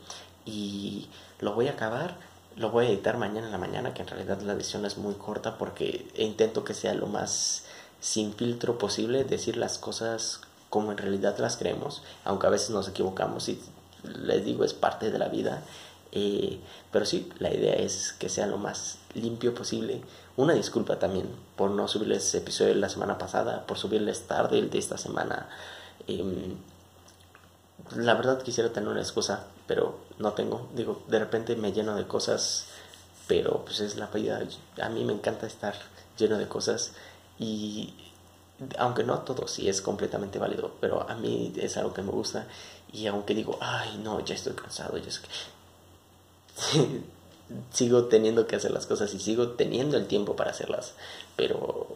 y 0.45 1.07
lo 1.39 1.53
voy 1.53 1.67
a 1.67 1.71
acabar, 1.71 2.17
lo 2.55 2.71
voy 2.71 2.85
a 2.85 2.89
editar 2.89 3.17
mañana 3.17 3.47
en 3.47 3.51
la 3.51 3.57
mañana, 3.57 3.93
que 3.93 4.01
en 4.01 4.07
realidad 4.07 4.41
la 4.41 4.53
edición 4.53 4.85
es 4.85 4.97
muy 4.97 5.13
corta 5.13 5.57
porque 5.57 6.07
intento 6.15 6.63
que 6.63 6.73
sea 6.73 6.93
lo 6.93 7.07
más 7.07 7.63
sin 8.01 8.33
filtro 8.33 8.77
posible, 8.77 9.23
decir 9.23 9.57
las 9.57 9.77
cosas 9.77 10.41
como 10.69 10.91
en 10.91 10.97
realidad 10.97 11.37
las 11.37 11.57
creemos, 11.57 12.03
aunque 12.25 12.47
a 12.47 12.51
veces 12.51 12.69
nos 12.71 12.87
equivocamos 12.87 13.49
y 13.49 13.59
les 14.03 14.45
digo 14.45 14.63
es 14.63 14.73
parte 14.73 15.11
de 15.11 15.19
la 15.19 15.27
vida, 15.27 15.63
eh, 16.11 16.59
pero 16.91 17.05
sí, 17.05 17.29
la 17.39 17.53
idea 17.53 17.73
es 17.73 18.13
que 18.13 18.29
sea 18.29 18.47
lo 18.47 18.57
más 18.57 18.97
limpio 19.13 19.53
posible. 19.53 20.01
Una 20.39 20.53
disculpa 20.53 20.97
también 20.97 21.27
por 21.57 21.69
no 21.69 21.89
subirles 21.89 22.25
ese 22.25 22.37
episodio 22.37 22.73
de 22.73 22.79
la 22.79 22.87
semana 22.87 23.17
pasada, 23.17 23.67
por 23.67 23.77
subirles 23.77 24.25
tarde 24.25 24.57
el 24.57 24.69
de 24.69 24.77
esta 24.77 24.97
semana. 24.97 25.49
Em, 26.07 26.55
la 27.97 28.13
verdad 28.13 28.41
quisiera 28.41 28.71
tener 28.71 28.87
una 28.87 29.01
excusa, 29.01 29.47
pero 29.67 29.99
no 30.17 30.31
tengo. 30.31 30.69
Digo, 30.73 31.03
de 31.09 31.19
repente 31.19 31.57
me 31.57 31.73
lleno 31.73 31.93
de 31.93 32.07
cosas, 32.07 32.67
pero 33.27 33.65
pues 33.65 33.81
es 33.81 33.97
la 33.97 34.07
vida. 34.07 34.41
A 34.81 34.87
mí 34.87 35.03
me 35.03 35.11
encanta 35.11 35.45
estar 35.45 35.75
lleno 36.17 36.37
de 36.37 36.47
cosas 36.47 36.93
y 37.37 37.93
aunque 38.77 39.03
no 39.03 39.19
todo 39.19 39.45
sí 39.45 39.67
es 39.67 39.81
completamente 39.81 40.39
válido, 40.39 40.71
pero 40.79 41.05
a 41.09 41.15
mí 41.15 41.51
es 41.57 41.75
algo 41.75 41.93
que 41.93 42.01
me 42.01 42.11
gusta 42.11 42.47
y 42.93 43.07
aunque 43.07 43.35
digo, 43.35 43.57
ay 43.59 43.99
no, 44.01 44.21
ya 44.21 44.35
estoy 44.35 44.53
cansado, 44.53 44.97
ya 44.97 45.09
sigo 47.71 48.05
teniendo 48.05 48.47
que 48.47 48.55
hacer 48.55 48.71
las 48.71 48.85
cosas 48.85 49.13
y 49.13 49.19
sigo 49.19 49.49
teniendo 49.49 49.97
el 49.97 50.07
tiempo 50.07 50.35
para 50.35 50.51
hacerlas, 50.51 50.93
pero 51.35 51.87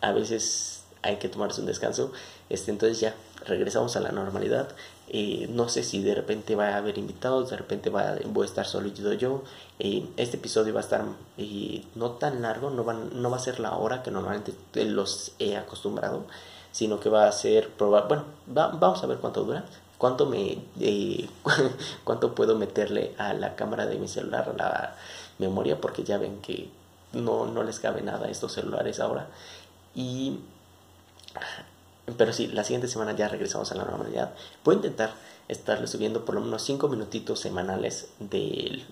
a 0.00 0.12
veces 0.12 0.82
hay 1.02 1.16
que 1.16 1.28
tomarse 1.28 1.60
un 1.60 1.66
descanso, 1.66 2.12
este, 2.50 2.70
entonces 2.70 3.00
ya 3.00 3.14
regresamos 3.46 3.96
a 3.96 4.00
la 4.00 4.10
normalidad 4.12 4.68
eh, 5.10 5.46
no 5.50 5.70
sé 5.70 5.84
si 5.84 6.02
de 6.02 6.14
repente 6.14 6.54
va 6.54 6.68
a 6.68 6.76
haber 6.76 6.98
invitados, 6.98 7.48
de 7.48 7.56
repente 7.56 7.88
va, 7.88 8.16
voy 8.26 8.44
a 8.44 8.46
estar 8.46 8.66
solo 8.66 8.88
yo. 8.88 9.42
Eh, 9.78 10.06
este 10.16 10.36
episodio 10.36 10.74
va 10.74 10.80
a 10.80 10.82
estar 10.82 11.04
eh, 11.38 11.84
no 11.94 12.12
tan 12.12 12.42
largo, 12.42 12.70
no 12.70 12.84
va, 12.84 12.94
no 12.94 13.30
va 13.30 13.36
a 13.36 13.40
ser 13.40 13.58
la 13.60 13.76
hora 13.76 14.02
que 14.02 14.10
normalmente 14.10 14.52
los 14.84 15.32
he 15.38 15.56
acostumbrado, 15.56 16.26
sino 16.72 17.00
que 17.00 17.08
va 17.08 17.26
a 17.26 17.32
ser. 17.32 17.70
Bueno, 17.78 18.24
vamos 18.46 19.02
a 19.02 19.06
ver 19.06 19.18
cuánto 19.18 19.44
dura, 19.44 19.64
cuánto 19.98 20.26
me, 20.26 20.58
cuánto 22.04 22.34
puedo 22.34 22.56
meterle 22.56 23.14
a 23.18 23.34
la 23.34 23.56
cámara 23.56 23.86
de 23.86 23.96
mi 23.96 24.08
celular, 24.08 24.48
a 24.48 24.56
la 24.56 24.96
memoria, 25.38 25.80
porque 25.80 26.04
ya 26.04 26.18
ven 26.18 26.40
que 26.40 26.70
no, 27.12 27.46
no 27.46 27.62
les 27.64 27.80
cabe 27.80 28.02
nada 28.02 28.26
a 28.26 28.30
estos 28.30 28.52
celulares 28.52 29.00
ahora. 29.00 29.28
Y 29.94 30.38
pero 32.16 32.32
sí, 32.32 32.46
la 32.46 32.64
siguiente 32.64 32.88
semana 32.88 33.14
ya 33.14 33.28
regresamos 33.28 33.70
a 33.72 33.74
la 33.74 33.84
normalidad. 33.84 34.32
Voy 34.64 34.74
a 34.74 34.76
intentar 34.76 35.12
estarle 35.48 35.86
subiendo 35.86 36.24
por 36.24 36.34
lo 36.34 36.40
menos 36.40 36.62
5 36.62 36.88
minutitos 36.88 37.40
semanales 37.40 38.08
de, 38.18 38.82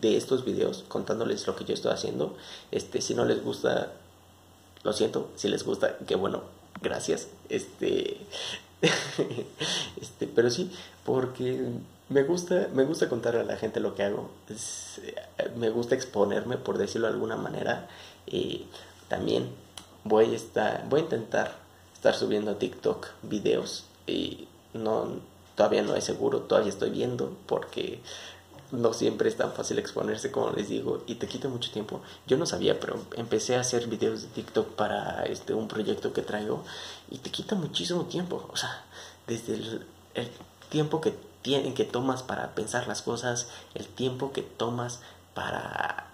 de 0.00 0.16
estos 0.16 0.44
videos 0.44 0.84
contándoles 0.88 1.46
lo 1.46 1.54
que 1.54 1.64
yo 1.64 1.74
estoy 1.74 1.92
haciendo. 1.92 2.36
Este, 2.70 3.00
si 3.00 3.14
no 3.14 3.24
les 3.24 3.44
gusta, 3.44 3.92
lo 4.82 4.92
siento. 4.92 5.30
Si 5.36 5.48
les 5.48 5.64
gusta, 5.64 5.98
que 5.98 6.16
bueno, 6.16 6.42
gracias. 6.80 7.28
Este, 7.48 8.18
este, 10.00 10.26
pero 10.26 10.50
sí, 10.50 10.70
porque 11.04 11.64
me 12.08 12.22
gusta, 12.24 12.68
me 12.74 12.84
gusta 12.84 13.08
contarle 13.08 13.40
a 13.40 13.44
la 13.44 13.56
gente 13.56 13.80
lo 13.80 13.94
que 13.94 14.02
hago. 14.02 14.30
me 15.56 15.70
gusta 15.70 15.94
exponerme, 15.94 16.56
por 16.56 16.78
decirlo 16.78 17.06
de 17.06 17.14
alguna 17.14 17.36
manera. 17.36 17.88
Y 18.26 18.66
también 19.08 19.48
voy 20.04 20.32
a 20.32 20.36
estar, 20.36 20.88
voy 20.88 21.00
a 21.00 21.04
intentar 21.04 21.56
estar 21.94 22.14
subiendo 22.14 22.52
a 22.52 22.58
TikTok 22.58 23.08
videos 23.22 23.84
y 24.06 24.48
no 24.74 25.20
todavía 25.54 25.82
no 25.82 25.94
es 25.94 26.04
seguro, 26.04 26.40
todavía 26.40 26.70
estoy 26.70 26.90
viendo 26.90 27.36
porque 27.46 28.00
no 28.72 28.92
siempre 28.94 29.28
es 29.28 29.36
tan 29.36 29.52
fácil 29.52 29.78
exponerse 29.78 30.32
como 30.32 30.50
les 30.50 30.68
digo 30.68 31.04
y 31.06 31.16
te 31.16 31.28
quita 31.28 31.48
mucho 31.48 31.70
tiempo. 31.70 32.00
Yo 32.26 32.36
no 32.38 32.46
sabía, 32.46 32.80
pero 32.80 32.98
empecé 33.16 33.56
a 33.56 33.60
hacer 33.60 33.86
videos 33.86 34.22
de 34.22 34.28
TikTok 34.28 34.68
para 34.70 35.24
este 35.24 35.54
un 35.54 35.68
proyecto 35.68 36.12
que 36.12 36.22
traigo 36.22 36.64
y 37.10 37.18
te 37.18 37.30
quita 37.30 37.54
muchísimo 37.54 38.06
tiempo, 38.06 38.48
o 38.50 38.56
sea, 38.56 38.84
desde 39.26 39.54
el, 39.54 40.30
tiempo 40.70 41.02
que 41.02 41.14
tienen 41.42 41.74
que 41.74 41.84
tomas 41.84 42.22
para 42.22 42.54
pensar 42.54 42.88
las 42.88 43.02
cosas, 43.02 43.48
el 43.74 43.86
tiempo 43.86 44.32
que 44.32 44.42
tomas 44.42 45.00
para 45.34 46.08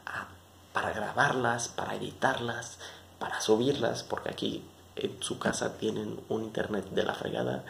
para 0.73 0.93
grabarlas, 0.93 1.69
para 1.69 1.95
editarlas, 1.95 2.79
para 3.19 3.41
subirlas, 3.41 4.03
porque 4.05 4.31
aquí 4.31 4.65
en 4.97 5.21
su 5.23 5.39
casa 5.39 5.77
tienen 5.79 6.21
un 6.29 6.45
internet 6.45 6.85
de 6.91 7.03
la 7.03 7.15
fregada, 7.15 7.65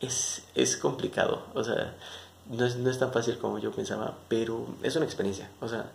es, 0.00 0.44
es 0.54 0.76
complicado. 0.76 1.46
O 1.54 1.64
sea, 1.64 1.94
no 2.48 2.66
es, 2.66 2.76
no 2.76 2.90
es 2.90 2.98
tan 2.98 3.12
fácil 3.12 3.38
como 3.38 3.58
yo 3.58 3.72
pensaba, 3.72 4.16
pero 4.28 4.66
es 4.82 4.96
una 4.96 5.04
experiencia. 5.04 5.50
O 5.60 5.68
sea, 5.68 5.90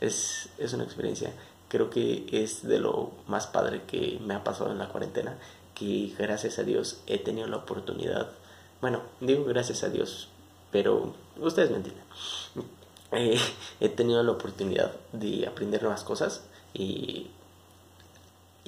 es, 0.00 0.48
es 0.58 0.72
una 0.72 0.84
experiencia. 0.84 1.32
Creo 1.68 1.90
que 1.90 2.26
es 2.32 2.66
de 2.66 2.78
lo 2.78 3.10
más 3.26 3.46
padre 3.46 3.82
que 3.86 4.18
me 4.24 4.34
ha 4.34 4.44
pasado 4.44 4.70
en 4.70 4.78
la 4.78 4.88
cuarentena, 4.88 5.36
que 5.74 6.14
gracias 6.18 6.58
a 6.58 6.62
Dios 6.62 7.00
he 7.06 7.18
tenido 7.18 7.46
la 7.46 7.58
oportunidad, 7.58 8.30
bueno, 8.80 9.02
digo 9.20 9.44
gracias 9.44 9.82
a 9.84 9.88
Dios, 9.88 10.28
pero 10.70 11.14
ustedes 11.38 11.70
me 11.70 11.76
entienden. 11.76 12.04
Eh, 13.10 13.40
he 13.80 13.88
tenido 13.88 14.22
la 14.22 14.32
oportunidad 14.32 14.92
de 15.12 15.46
aprender 15.46 15.80
nuevas 15.82 16.04
cosas 16.04 16.42
y 16.74 17.30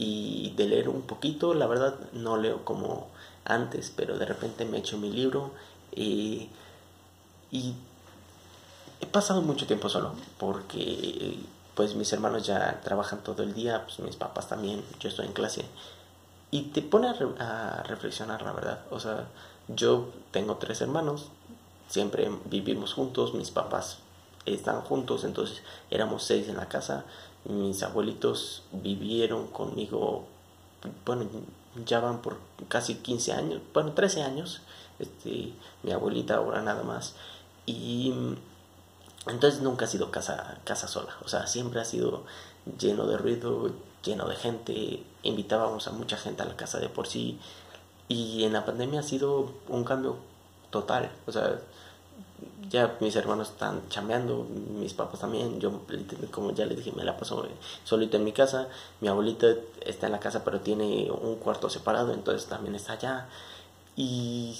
y 0.00 0.54
de 0.56 0.66
leer 0.66 0.88
un 0.88 1.02
poquito, 1.02 1.52
la 1.52 1.66
verdad 1.66 1.94
no 2.14 2.38
leo 2.38 2.64
como 2.64 3.08
antes, 3.44 3.92
pero 3.94 4.16
de 4.16 4.24
repente 4.24 4.64
me 4.64 4.78
echo 4.78 4.96
mi 4.96 5.12
libro 5.12 5.50
y, 5.94 6.48
y 7.50 7.74
he 9.00 9.06
pasado 9.06 9.42
mucho 9.42 9.66
tiempo 9.66 9.88
solo 9.88 10.12
porque 10.38 11.38
pues 11.74 11.94
mis 11.94 12.12
hermanos 12.12 12.46
ya 12.46 12.80
trabajan 12.82 13.22
todo 13.22 13.42
el 13.42 13.54
día, 13.54 13.84
pues 13.84 14.00
mis 14.00 14.16
papás 14.16 14.48
también, 14.48 14.84
yo 14.98 15.08
estoy 15.08 15.26
en 15.26 15.32
clase. 15.32 15.64
Y 16.50 16.62
te 16.62 16.82
pone 16.82 17.08
a, 17.08 17.82
reflexionar 17.86 18.42
la 18.42 18.52
verdad, 18.52 18.84
o 18.90 19.00
sea, 19.00 19.28
yo 19.68 20.10
tengo 20.30 20.56
tres 20.56 20.80
hermanos, 20.80 21.28
siempre 21.88 22.30
vivimos 22.46 22.92
juntos, 22.92 23.34
mis 23.34 23.50
papás 23.50 23.98
están 24.46 24.82
juntos, 24.82 25.24
entonces 25.24 25.62
éramos 25.90 26.24
seis 26.24 26.48
en 26.48 26.56
la 26.56 26.68
casa, 26.68 27.04
mis 27.44 27.82
abuelitos 27.82 28.64
vivieron 28.72 29.46
conmigo, 29.46 30.26
bueno, 31.06 31.26
ya 31.86 32.00
van 32.00 32.20
por 32.20 32.36
casi 32.68 32.96
15 32.96 33.32
años, 33.32 33.60
bueno, 33.72 33.92
13 33.92 34.22
años, 34.22 34.60
este, 34.98 35.52
mi 35.82 35.92
abuelita 35.92 36.34
ahora 36.36 36.62
nada 36.62 36.82
más, 36.82 37.14
y 37.70 38.36
entonces 39.26 39.60
nunca 39.60 39.84
ha 39.84 39.88
sido 39.88 40.10
casa, 40.10 40.58
casa 40.64 40.88
sola, 40.88 41.16
o 41.24 41.28
sea, 41.28 41.46
siempre 41.46 41.80
ha 41.80 41.84
sido 41.84 42.24
lleno 42.78 43.06
de 43.06 43.16
ruido, 43.16 43.70
lleno 44.02 44.28
de 44.28 44.36
gente, 44.36 45.02
invitábamos 45.22 45.86
a 45.88 45.92
mucha 45.92 46.16
gente 46.16 46.42
a 46.42 46.46
la 46.46 46.56
casa 46.56 46.78
de 46.78 46.88
por 46.88 47.06
sí, 47.06 47.38
y 48.08 48.44
en 48.44 48.52
la 48.52 48.64
pandemia 48.64 49.00
ha 49.00 49.04
sido 49.04 49.52
un 49.68 49.84
cambio 49.84 50.16
total, 50.70 51.10
o 51.26 51.32
sea, 51.32 51.60
ya 52.70 52.96
mis 53.00 53.16
hermanos 53.16 53.50
están 53.50 53.88
chambeando, 53.88 54.46
mis 54.78 54.94
papás 54.94 55.20
también, 55.20 55.60
yo 55.60 55.80
como 56.30 56.52
ya 56.52 56.66
les 56.66 56.76
dije 56.76 56.92
me 56.92 57.04
la 57.04 57.16
paso 57.16 57.46
solito 57.84 58.16
en 58.16 58.24
mi 58.24 58.32
casa, 58.32 58.68
mi 59.00 59.08
abuelita 59.08 59.48
está 59.84 60.06
en 60.06 60.12
la 60.12 60.20
casa 60.20 60.44
pero 60.44 60.60
tiene 60.60 61.10
un 61.10 61.36
cuarto 61.36 61.68
separado, 61.68 62.12
entonces 62.12 62.48
también 62.48 62.74
está 62.74 62.92
allá. 62.94 63.28
Y, 63.96 64.56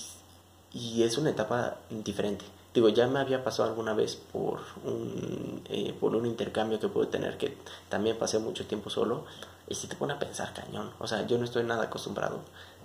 y 0.73 1.03
es 1.05 1.19
una 1.19 1.31
etapa 1.31 1.77
diferente. 1.89 2.45
Digo, 2.73 2.89
ya 2.89 3.09
me 3.09 3.19
había 3.19 3.43
pasado 3.43 3.69
alguna 3.69 3.95
vez 3.95 4.17
por 4.17 4.61
un, 4.85 5.63
eh, 5.69 5.93
por 5.99 6.15
un 6.15 6.25
intercambio 6.25 6.79
que 6.79 6.89
pude 6.89 7.07
tener, 7.07 7.37
que 7.37 7.57
también 7.89 8.17
pasé 8.17 8.39
mucho 8.39 8.67
tiempo 8.67 8.91
solo, 8.91 9.25
y 9.69 9.75
si 9.75 9.89
te 9.89 9.97
pone 9.97 10.13
a 10.13 10.19
pensar 10.19 10.53
cañón. 10.55 10.93
O 11.01 11.07
sea, 11.09 11.27
yo 11.27 11.39
no 11.39 11.45
estoy 11.45 11.65
nada 11.65 11.85
acostumbrado, 11.85 12.41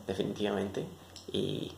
definitivamente. 0.07 0.85
Y, 1.31 1.71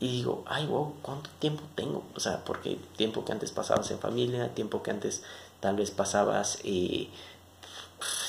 y 0.00 0.08
digo, 0.08 0.42
ay, 0.46 0.66
wow, 0.66 0.94
¿cuánto 1.00 1.30
tiempo 1.38 1.62
tengo? 1.76 2.02
O 2.16 2.20
sea, 2.20 2.44
porque 2.44 2.76
tiempo 2.96 3.24
que 3.24 3.32
antes 3.32 3.52
pasabas 3.52 3.88
en 3.92 4.00
familia, 4.00 4.52
tiempo 4.54 4.82
que 4.82 4.90
antes 4.90 5.22
tal 5.60 5.76
vez 5.76 5.92
pasabas, 5.92 6.58
eh, 6.64 7.08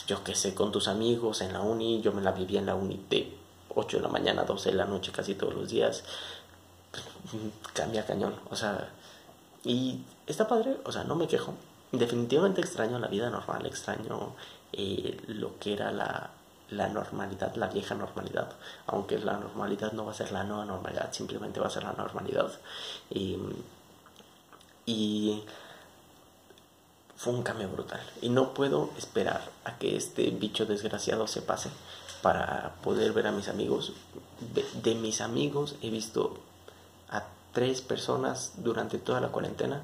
yo 0.08 0.24
qué 0.24 0.36
sé, 0.36 0.54
con 0.54 0.72
tus 0.72 0.88
amigos 0.88 1.42
en 1.42 1.54
la 1.54 1.62
uni, 1.62 2.02
yo 2.02 2.12
me 2.12 2.22
la 2.22 2.32
vivía 2.32 2.60
en 2.60 2.68
la 2.68 2.76
uni 2.76 3.04
de 3.10 3.36
8 3.76 3.98
de 3.98 4.04
la 4.04 4.10
mañana, 4.10 4.44
12 4.44 4.70
de 4.70 4.76
la 4.76 4.86
noche 4.86 5.12
casi 5.12 5.34
todos 5.36 5.56
los 5.56 5.70
días, 5.70 6.04
cambia 7.74 8.06
cañón, 8.06 8.36
o 8.50 8.56
sea, 8.56 8.90
y 9.64 10.02
está 10.28 10.48
padre, 10.48 10.78
o 10.86 10.92
sea, 10.92 11.04
no 11.04 11.16
me 11.16 11.28
quejo, 11.28 11.54
definitivamente 11.92 12.62
extraño 12.62 13.00
la 13.00 13.08
vida 13.08 13.30
normal, 13.30 13.66
extraño 13.66 14.36
eh, 14.74 15.22
lo 15.28 15.58
que 15.60 15.74
era 15.74 15.92
la 15.92 16.32
la 16.70 16.90
normalidad, 16.90 17.56
la 17.56 17.68
vieja 17.68 17.96
normalidad, 17.96 18.50
aunque 18.88 19.20
la 19.20 19.38
normalidad 19.38 19.92
no 19.94 20.06
va 20.06 20.12
a 20.12 20.16
ser 20.16 20.32
la 20.32 20.44
nueva 20.44 20.66
normalidad, 20.66 21.12
simplemente 21.14 21.60
va 21.60 21.68
a 21.68 21.70
ser 21.70 21.84
la 21.84 21.94
normalidad. 21.94 22.52
Y, 23.10 23.38
y 24.86 25.44
fue 27.16 27.34
un 27.34 27.44
cambio 27.44 27.70
brutal. 27.70 28.02
Y 28.22 28.30
no 28.30 28.54
puedo 28.54 28.90
esperar 28.98 29.42
a 29.66 29.78
que 29.78 29.96
este 29.96 30.30
bicho 30.32 30.66
desgraciado 30.66 31.28
se 31.28 31.42
pase 31.42 31.70
para 32.22 32.76
poder 32.84 33.14
ver 33.14 33.28
a 33.28 33.32
mis 33.32 33.48
amigos. 33.48 33.94
De, 34.84 34.96
mis 34.96 35.22
amigos 35.22 35.76
he 35.82 35.90
visto 35.90 36.38
tres 37.54 37.82
personas 37.82 38.54
durante 38.58 38.98
toda 38.98 39.22
la 39.22 39.30
cuarentena. 39.30 39.84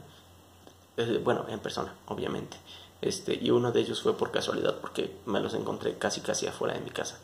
Eh, 0.98 1.22
bueno, 1.24 1.46
en 1.48 1.60
persona, 1.60 1.94
obviamente. 2.08 2.58
Este, 3.02 3.36
y 3.36 3.52
uno 3.52 3.72
de 3.72 3.80
ellos 3.80 4.02
fue 4.02 4.18
por 4.18 4.32
casualidad, 4.32 4.76
porque 4.82 5.16
me 5.26 5.40
los 5.40 5.54
encontré 5.54 5.98
casi 5.98 6.20
casi 6.22 6.48
afuera 6.48 6.74
de 6.74 6.82
mi 6.82 6.90
casa. 6.90 7.18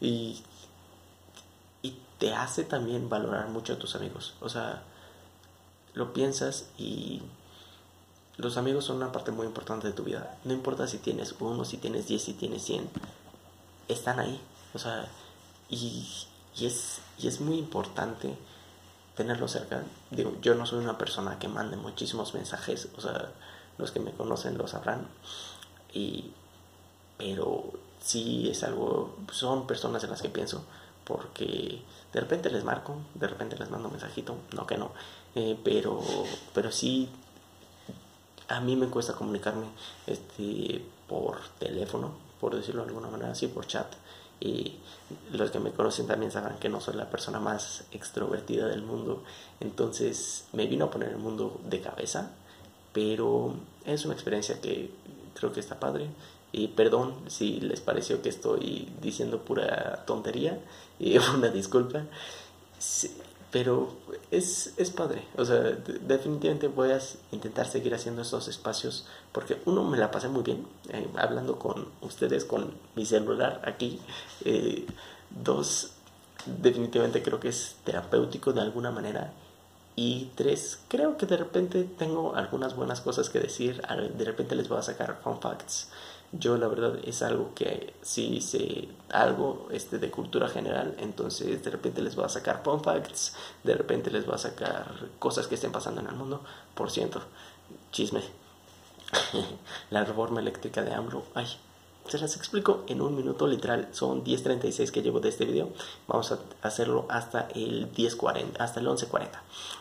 Y, 0.00 0.42
y 1.82 1.96
te 2.18 2.34
hace 2.34 2.64
también 2.64 3.08
valorar 3.08 3.48
mucho 3.48 3.74
a 3.74 3.78
tus 3.78 3.94
amigos. 3.94 4.34
O 4.40 4.48
sea, 4.48 4.82
lo 5.94 6.12
piensas 6.12 6.66
y 6.78 7.22
los 8.36 8.56
amigos 8.56 8.86
son 8.86 8.96
una 8.96 9.12
parte 9.12 9.30
muy 9.30 9.46
importante 9.46 9.86
de 9.86 9.92
tu 9.92 10.02
vida. 10.02 10.38
No 10.44 10.52
importa 10.52 10.88
si 10.88 10.98
tienes 10.98 11.34
uno, 11.38 11.64
si 11.64 11.76
tienes 11.76 12.08
diez, 12.08 12.22
si 12.22 12.32
tienes 12.32 12.62
cien, 12.62 12.88
están 13.86 14.18
ahí. 14.18 14.40
O 14.74 14.78
sea, 14.78 15.08
y, 15.68 16.08
y, 16.56 16.66
es, 16.66 17.00
y 17.18 17.28
es 17.28 17.40
muy 17.40 17.58
importante 17.58 18.36
tenerlos 19.20 19.50
cerca. 19.50 19.82
Digo, 20.10 20.32
yo 20.40 20.54
no 20.54 20.64
soy 20.64 20.82
una 20.82 20.96
persona 20.96 21.38
que 21.38 21.46
mande 21.46 21.76
muchísimos 21.76 22.32
mensajes, 22.32 22.88
o 22.96 23.02
sea, 23.02 23.28
los 23.76 23.90
que 23.90 24.00
me 24.00 24.12
conocen 24.12 24.56
lo 24.56 24.66
sabrán. 24.66 25.06
Y, 25.92 26.30
pero 27.18 27.64
sí 28.00 28.48
es 28.48 28.64
algo, 28.64 29.14
son 29.30 29.66
personas 29.66 30.02
en 30.04 30.10
las 30.10 30.22
que 30.22 30.30
pienso, 30.30 30.64
porque 31.04 31.82
de 32.14 32.20
repente 32.20 32.48
les 32.48 32.64
marco, 32.64 32.96
de 33.14 33.26
repente 33.26 33.58
les 33.58 33.70
mando 33.70 33.88
un 33.88 33.92
mensajito, 33.92 34.36
no 34.56 34.66
que 34.66 34.78
no, 34.78 34.90
eh, 35.34 35.58
pero, 35.62 36.00
pero 36.54 36.72
sí, 36.72 37.10
a 38.48 38.60
mí 38.60 38.74
me 38.74 38.86
cuesta 38.86 39.12
comunicarme 39.12 39.66
este, 40.06 40.82
por 41.06 41.40
teléfono, 41.58 42.12
por 42.40 42.56
decirlo 42.56 42.84
de 42.84 42.88
alguna 42.88 43.10
manera, 43.10 43.34
sí, 43.34 43.48
por 43.48 43.66
chat. 43.66 43.86
Y 44.40 44.78
los 45.32 45.50
que 45.50 45.60
me 45.60 45.72
conocen 45.72 46.06
también 46.06 46.32
saben 46.32 46.56
que 46.58 46.68
no 46.68 46.80
soy 46.80 46.94
la 46.96 47.10
persona 47.10 47.40
más 47.40 47.84
extrovertida 47.92 48.66
del 48.66 48.82
mundo. 48.82 49.22
Entonces 49.60 50.44
me 50.52 50.66
vino 50.66 50.86
a 50.86 50.90
poner 50.90 51.10
el 51.10 51.18
mundo 51.18 51.60
de 51.64 51.80
cabeza 51.80 52.30
pero 52.92 53.54
es 53.84 54.04
una 54.04 54.14
experiencia 54.14 54.60
que 54.60 54.90
creo 55.34 55.52
que 55.52 55.60
está 55.60 55.78
padre. 55.78 56.08
Y 56.52 56.68
perdón 56.68 57.14
si 57.28 57.60
les 57.60 57.80
pareció 57.80 58.22
que 58.22 58.28
estoy 58.28 58.88
diciendo 59.00 59.42
pura 59.42 60.04
tontería, 60.06 60.58
y 60.98 61.16
una 61.34 61.48
disculpa, 61.48 62.04
pero 63.50 63.92
es, 64.30 64.74
es 64.76 64.90
padre. 64.90 65.24
O 65.36 65.44
sea, 65.44 65.60
definitivamente 65.60 66.68
voy 66.68 66.92
a 66.92 67.00
intentar 67.32 67.66
seguir 67.66 67.94
haciendo 67.94 68.22
estos 68.22 68.48
espacios 68.48 69.06
porque 69.32 69.60
uno 69.66 69.84
me 69.84 69.98
la 69.98 70.10
pasé 70.10 70.28
muy 70.28 70.42
bien 70.42 70.66
eh, 70.88 71.08
hablando 71.16 71.58
con 71.58 71.88
ustedes 72.00 72.44
con 72.44 72.72
mi 72.94 73.04
celular 73.04 73.62
aquí. 73.64 74.00
Eh, 74.44 74.86
dos, 75.30 75.92
definitivamente 76.46 77.22
creo 77.22 77.40
que 77.40 77.48
es 77.48 77.76
terapéutico 77.84 78.52
de 78.52 78.60
alguna 78.60 78.90
manera 78.90 79.32
y 79.96 80.30
tres, 80.34 80.80
creo 80.88 81.16
que 81.16 81.26
de 81.26 81.36
repente 81.36 81.84
tengo 81.84 82.34
algunas 82.34 82.74
buenas 82.74 83.00
cosas 83.00 83.28
que 83.28 83.38
decir. 83.38 83.82
De 84.16 84.24
repente 84.24 84.54
les 84.54 84.68
voy 84.68 84.78
a 84.78 84.82
sacar 84.82 85.20
fun 85.22 85.40
facts. 85.40 85.88
Yo 86.32 86.56
la 86.56 86.68
verdad 86.68 86.96
es 87.04 87.22
algo 87.22 87.52
que 87.54 87.92
sí 88.02 88.40
sé 88.40 88.88
algo 89.10 89.68
este, 89.72 89.98
de 89.98 90.10
cultura 90.10 90.48
general. 90.48 90.94
Entonces 90.98 91.64
de 91.64 91.70
repente 91.70 92.02
les 92.02 92.14
voy 92.14 92.24
a 92.24 92.28
sacar 92.28 92.62
fun 92.62 92.82
facts. 92.82 93.34
De 93.64 93.74
repente 93.74 94.10
les 94.10 94.24
voy 94.26 94.36
a 94.36 94.38
sacar 94.38 94.86
cosas 95.18 95.48
que 95.48 95.56
estén 95.56 95.72
pasando 95.72 96.00
en 96.00 96.06
el 96.06 96.14
mundo. 96.14 96.40
Por 96.74 96.90
ciento, 96.90 97.20
chisme. 97.90 98.22
la 99.90 100.04
reforma 100.04 100.40
eléctrica 100.40 100.82
de 100.82 100.94
AMLO. 100.94 101.24
Ay, 101.34 101.46
se 102.06 102.18
las 102.18 102.36
explico 102.36 102.84
en 102.88 103.00
un 103.00 103.16
minuto 103.16 103.46
literal. 103.46 103.88
Son 103.92 104.24
10.36 104.24 104.90
que 104.90 105.02
llevo 105.02 105.20
de 105.20 105.28
este 105.28 105.44
video. 105.44 105.68
Vamos 106.08 106.32
a 106.32 106.38
hacerlo 106.62 107.06
hasta 107.08 107.48
el 107.54 107.92
10.40, 107.92 108.56
hasta 108.58 108.80
el 108.80 108.86
11.40. 108.86 109.28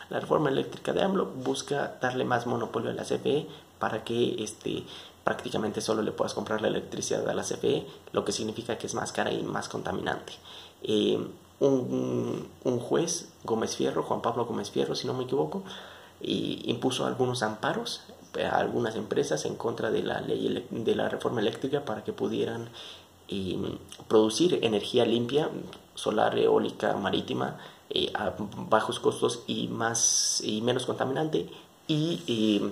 La 0.10 0.20
reforma 0.20 0.50
eléctrica 0.50 0.94
de 0.94 1.02
AMLO 1.02 1.26
busca 1.26 1.98
darle 2.02 2.26
más 2.26 2.46
monopolio 2.46 2.92
a 2.92 2.94
la 2.94 3.04
CFE 3.04 3.48
para 3.80 4.04
que 4.04 4.44
este, 4.44 4.84
prácticamente 5.30 5.80
solo 5.80 6.02
le 6.02 6.12
puedas 6.12 6.34
comprar 6.34 6.60
la 6.60 6.70
electricidad 6.70 7.30
a 7.30 7.36
la 7.36 7.44
CFE, 7.44 7.86
lo 8.14 8.26
que 8.26 8.32
significa 8.32 8.80
que 8.80 8.88
es 8.88 8.96
más 8.96 9.12
cara 9.12 9.32
y 9.32 9.44
más 9.44 9.70
contaminante. 9.70 10.34
Eh, 10.82 11.24
un, 11.60 12.80
juez, 12.80 13.30
Gómez 13.44 13.76
Fierro, 13.76 14.02
Juan 14.02 14.24
Pablo 14.24 14.46
Gómez 14.46 14.72
Fierro, 14.72 14.96
si 14.96 15.06
no 15.06 15.14
me 15.14 15.26
equivoco, 15.26 15.62
impuso 16.22 17.06
algunos 17.06 17.44
amparos 17.44 18.02
a 18.44 18.58
algunas 18.58 18.96
empresas 18.96 19.46
en 19.46 19.56
contra 19.56 19.92
de 19.92 20.02
la 20.02 20.20
ley 20.20 20.66
de 20.72 20.96
la 20.96 21.10
reforma 21.10 21.42
eléctrica 21.42 21.86
para 21.86 22.04
que 22.04 22.12
pudieran 22.12 22.70
em, 23.28 23.78
producir 24.08 24.60
energía 24.64 25.06
limpia, 25.06 25.52
solar, 25.94 26.40
eólica, 26.40 26.96
marítima, 26.96 27.58
eh, 27.92 28.12
a 28.16 28.34
bajos 28.68 29.00
costos 29.00 29.44
y 29.46 29.68
más 29.68 30.42
y 30.44 30.62
menos 30.62 30.88
contaminante. 30.88 31.52
Y 31.88 32.24
em, 32.28 32.72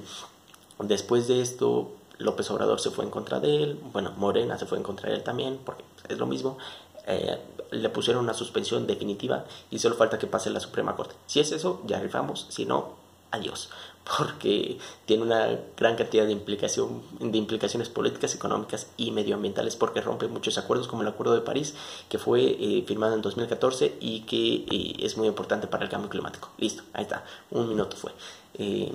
después 0.88 1.28
de 1.28 1.42
esto, 1.42 1.92
López 2.20 2.50
Obrador 2.52 2.80
se 2.80 2.92
fue 2.92 3.06
en 3.06 3.12
contra 3.12 3.40
de 3.40 3.64
él, 3.64 3.80
bueno, 3.94 4.14
Morena 4.18 4.58
se 4.58 4.66
fue 4.66 4.78
en 4.78 4.84
contra 4.84 5.10
de 5.10 5.18
él 5.18 5.24
también, 5.24 5.60
porque 5.64 5.84
es 6.08 6.18
lo 6.18 6.26
mismo. 6.26 6.58
Eh, 7.06 7.38
le 7.72 7.90
pusieron 7.90 8.24
una 8.24 8.34
suspensión 8.34 8.88
definitiva 8.88 9.46
y 9.72 9.80
solo 9.80 9.96
falta 9.96 10.20
que 10.20 10.28
pase 10.28 10.50
la 10.50 10.60
Suprema 10.60 10.96
Corte. 10.96 11.16
Si 11.26 11.40
es 11.40 11.52
eso, 11.52 11.82
ya 11.86 12.00
rifamos, 12.00 12.48
si 12.50 12.66
no, 12.66 12.96
adiós 13.32 13.70
porque 14.18 14.78
tiene 15.06 15.24
una 15.24 15.60
gran 15.76 15.96
cantidad 15.96 16.26
de, 16.26 16.32
implicación, 16.32 17.02
de 17.20 17.38
implicaciones 17.38 17.90
políticas, 17.90 18.34
económicas 18.36 18.88
y 18.98 19.12
medioambientales, 19.12 19.76
porque 19.76 20.02
rompe 20.02 20.28
muchos 20.28 20.58
acuerdos, 20.58 20.88
como 20.88 21.02
el 21.02 21.08
Acuerdo 21.08 21.34
de 21.34 21.42
París, 21.42 21.76
que 22.10 22.18
fue 22.18 22.42
eh, 22.42 22.84
firmado 22.88 23.16
en 23.16 23.22
2014 23.22 23.98
y 24.00 24.22
que 24.22 24.66
eh, 24.70 24.96
es 25.00 25.18
muy 25.18 25.28
importante 25.28 25.68
para 25.68 25.84
el 25.84 25.90
cambio 25.90 26.10
climático. 26.10 26.50
Listo, 26.58 26.84
ahí 26.94 27.04
está, 27.04 27.26
un 27.52 27.68
minuto 27.68 27.98
fue. 27.98 28.12
Eh, 28.56 28.92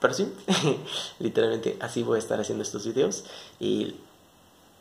pero 0.00 0.14
sí, 0.14 0.32
literalmente 1.18 1.76
así 1.80 2.02
voy 2.02 2.16
a 2.16 2.18
estar 2.18 2.40
haciendo 2.40 2.62
estos 2.62 2.86
videos 2.86 3.24
y 3.58 3.96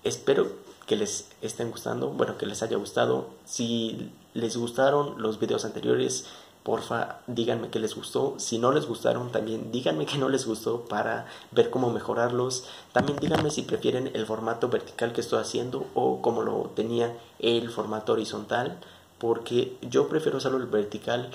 espero 0.03 0.47
que 0.85 0.95
les 0.95 1.27
estén 1.41 1.69
gustando, 1.69 2.09
bueno, 2.09 2.37
que 2.37 2.47
les 2.47 2.63
haya 2.63 2.77
gustado. 2.77 3.27
Si 3.45 4.11
les 4.33 4.57
gustaron 4.57 5.21
los 5.21 5.39
videos 5.39 5.63
anteriores, 5.63 6.25
porfa, 6.63 7.19
díganme 7.27 7.69
que 7.69 7.79
les 7.79 7.95
gustó. 7.95 8.35
Si 8.37 8.57
no 8.57 8.71
les 8.71 8.87
gustaron, 8.87 9.31
también 9.31 9.71
díganme 9.71 10.05
que 10.07 10.17
no 10.17 10.29
les 10.29 10.47
gustó 10.47 10.85
para 10.85 11.27
ver 11.51 11.69
cómo 11.69 11.91
mejorarlos. 11.91 12.65
También 12.91 13.19
díganme 13.19 13.51
si 13.51 13.61
prefieren 13.61 14.09
el 14.13 14.25
formato 14.25 14.69
vertical 14.69 15.13
que 15.13 15.21
estoy 15.21 15.39
haciendo 15.39 15.85
o 15.93 16.21
como 16.21 16.41
lo 16.41 16.71
tenía 16.75 17.15
el 17.37 17.69
formato 17.69 18.13
horizontal, 18.13 18.79
porque 19.19 19.77
yo 19.81 20.07
prefiero 20.07 20.39
solo 20.39 20.57
el 20.57 20.65
vertical 20.65 21.29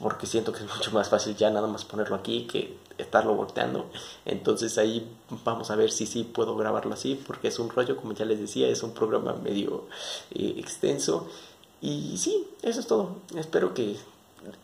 porque 0.00 0.26
siento 0.26 0.52
que 0.52 0.64
es 0.64 0.70
mucho 0.76 0.90
más 0.92 1.08
fácil 1.08 1.36
ya 1.36 1.50
nada 1.50 1.66
más 1.66 1.84
ponerlo 1.84 2.16
aquí 2.16 2.46
que 2.46 2.76
estarlo 2.98 3.34
volteando. 3.34 3.86
Entonces 4.24 4.78
ahí 4.78 5.10
vamos 5.44 5.70
a 5.70 5.76
ver 5.76 5.90
si 5.90 6.06
sí 6.06 6.24
puedo 6.24 6.56
grabarlo 6.56 6.94
así, 6.94 7.20
porque 7.26 7.48
es 7.48 7.58
un 7.58 7.70
rollo, 7.70 7.96
como 7.96 8.12
ya 8.12 8.24
les 8.24 8.40
decía, 8.40 8.68
es 8.68 8.82
un 8.82 8.92
programa 8.92 9.34
medio 9.34 9.84
eh, 10.32 10.54
extenso. 10.58 11.28
Y 11.80 12.18
sí, 12.18 12.46
eso 12.62 12.80
es 12.80 12.86
todo. 12.86 13.16
Espero 13.36 13.74
que 13.74 13.96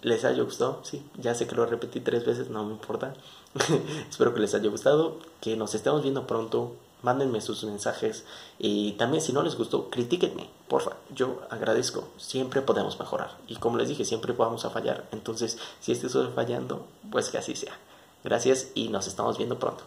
les 0.03 0.25
haya 0.25 0.43
gustado. 0.43 0.81
Sí, 0.85 1.03
ya 1.19 1.35
sé 1.35 1.47
que 1.47 1.55
lo 1.55 1.67
repetí 1.67 2.01
tres 2.01 2.25
veces, 2.25 2.51
no 2.51 2.65
me 2.65 2.73
importa. 2.73 3.15
Espero 4.11 4.35
que 4.35 4.41
les 4.41 4.55
haya 4.55 4.69
gustado, 4.69 5.19
que 5.41 5.57
nos 5.57 5.75
estemos 5.75 6.03
viendo 6.03 6.27
pronto. 6.27 6.75
Mándenme 7.07 7.41
sus 7.41 7.63
mensajes 7.63 8.25
y 8.59 8.95
también 8.95 9.23
si 9.23 9.33
no 9.33 9.45
les 9.45 9.55
gustó, 9.57 9.91
critíquenme, 9.91 10.51
porfa. 10.67 10.97
Yo 11.15 11.41
agradezco, 11.51 12.09
siempre 12.17 12.63
podemos 12.63 12.99
mejorar. 12.99 13.31
Y 13.47 13.55
como 13.55 13.79
les 13.79 13.89
dije, 13.89 14.05
siempre 14.05 14.33
vamos 14.33 14.65
a 14.65 14.71
fallar. 14.71 15.07
Entonces, 15.13 15.57
si 15.79 15.93
este 15.93 16.09
estoy 16.09 16.33
fallando, 16.35 16.85
pues 17.13 17.31
que 17.31 17.39
así 17.39 17.55
sea. 17.55 17.79
Gracias 18.25 18.73
y 18.75 18.89
nos 18.89 19.07
estamos 19.07 19.39
viendo 19.39 19.57
pronto. 19.57 19.85